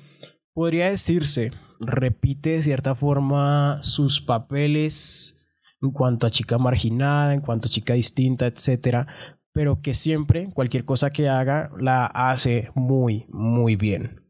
podría 0.54 0.90
decirse 0.90 1.52
repite 1.80 2.52
de 2.52 2.64
cierta 2.64 2.94
forma 2.94 3.80
sus 3.82 4.22
papeles 4.22 5.50
en 5.82 5.90
cuanto 5.90 6.28
a 6.28 6.32
chica 6.32 6.60
marginada, 6.60 7.34
en 7.34 7.42
cuanto 7.42 7.68
a 7.68 7.72
chica 7.72 7.96
distinta, 7.96 8.46
etcétera, 8.46 9.08
pero 9.54 9.82
que 9.82 9.96
siempre 9.96 10.52
cualquier 10.54 10.86
cosa 10.86 11.10
que 11.10 11.30
haga 11.30 11.72
la 11.80 12.06
hace 12.06 12.70
muy 12.76 13.26
muy 13.30 13.76
bien. 13.76 14.23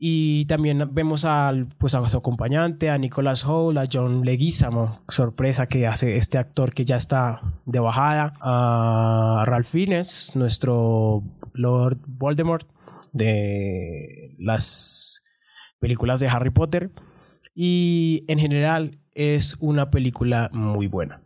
Y 0.00 0.44
también 0.44 0.94
vemos 0.94 1.24
al, 1.24 1.66
pues 1.76 1.96
a 1.96 2.08
su 2.08 2.16
acompañante, 2.16 2.88
a 2.88 2.98
Nicholas 2.98 3.44
Hall, 3.44 3.76
a 3.78 3.88
John 3.92 4.24
Leguizamo, 4.24 5.02
sorpresa 5.08 5.66
que 5.66 5.88
hace 5.88 6.16
este 6.16 6.38
actor 6.38 6.72
que 6.72 6.84
ya 6.84 6.94
está 6.96 7.40
de 7.66 7.80
bajada, 7.80 8.34
a 8.40 9.42
Ralph 9.44 9.66
Fiennes, 9.66 10.36
nuestro 10.36 11.24
Lord 11.52 11.98
Voldemort 12.06 12.68
de 13.12 14.36
las 14.38 15.24
películas 15.80 16.20
de 16.20 16.28
Harry 16.28 16.50
Potter. 16.50 16.92
Y 17.52 18.24
en 18.28 18.38
general 18.38 19.00
es 19.14 19.56
una 19.58 19.90
película 19.90 20.48
muy 20.52 20.86
buena. 20.86 21.22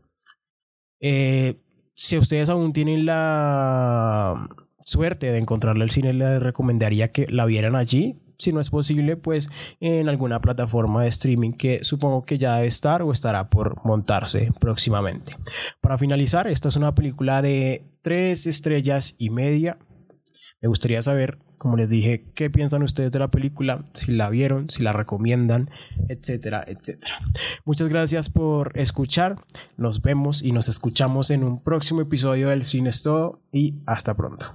Eh, 0.98 1.60
si 1.94 2.16
ustedes 2.16 2.48
aún 2.48 2.72
tienen 2.72 3.04
la 3.04 4.48
suerte 4.82 5.30
de 5.30 5.36
encontrarla 5.36 5.84
en 5.84 5.88
el 5.88 5.90
cine, 5.90 6.14
les 6.14 6.42
recomendaría 6.42 7.10
que 7.10 7.26
la 7.26 7.44
vieran 7.44 7.76
allí 7.76 8.21
si 8.42 8.52
no 8.52 8.60
es 8.60 8.70
posible, 8.70 9.16
pues 9.16 9.48
en 9.80 10.08
alguna 10.08 10.40
plataforma 10.40 11.02
de 11.02 11.08
streaming 11.08 11.52
que 11.52 11.84
supongo 11.84 12.24
que 12.24 12.38
ya 12.38 12.56
debe 12.56 12.68
estar 12.68 13.02
o 13.02 13.12
estará 13.12 13.48
por 13.48 13.84
montarse 13.84 14.50
próximamente. 14.60 15.36
Para 15.80 15.98
finalizar, 15.98 16.48
esta 16.48 16.68
es 16.68 16.76
una 16.76 16.94
película 16.94 17.40
de 17.42 17.84
tres 18.02 18.46
estrellas 18.46 19.14
y 19.18 19.30
media. 19.30 19.78
Me 20.60 20.68
gustaría 20.68 21.02
saber, 21.02 21.38
como 21.58 21.76
les 21.76 21.90
dije, 21.90 22.24
qué 22.34 22.50
piensan 22.50 22.82
ustedes 22.82 23.12
de 23.12 23.18
la 23.18 23.30
película, 23.30 23.84
si 23.94 24.12
la 24.12 24.28
vieron, 24.28 24.70
si 24.70 24.82
la 24.82 24.92
recomiendan, 24.92 25.70
etcétera, 26.08 26.64
etcétera. 26.66 27.18
Muchas 27.64 27.88
gracias 27.88 28.28
por 28.28 28.72
escuchar. 28.76 29.36
Nos 29.76 30.02
vemos 30.02 30.42
y 30.42 30.52
nos 30.52 30.68
escuchamos 30.68 31.30
en 31.30 31.44
un 31.44 31.62
próximo 31.62 32.00
episodio 32.00 32.48
del 32.48 32.64
Cine 32.64 32.90
Todo 33.02 33.40
y 33.52 33.74
hasta 33.86 34.14
pronto. 34.14 34.46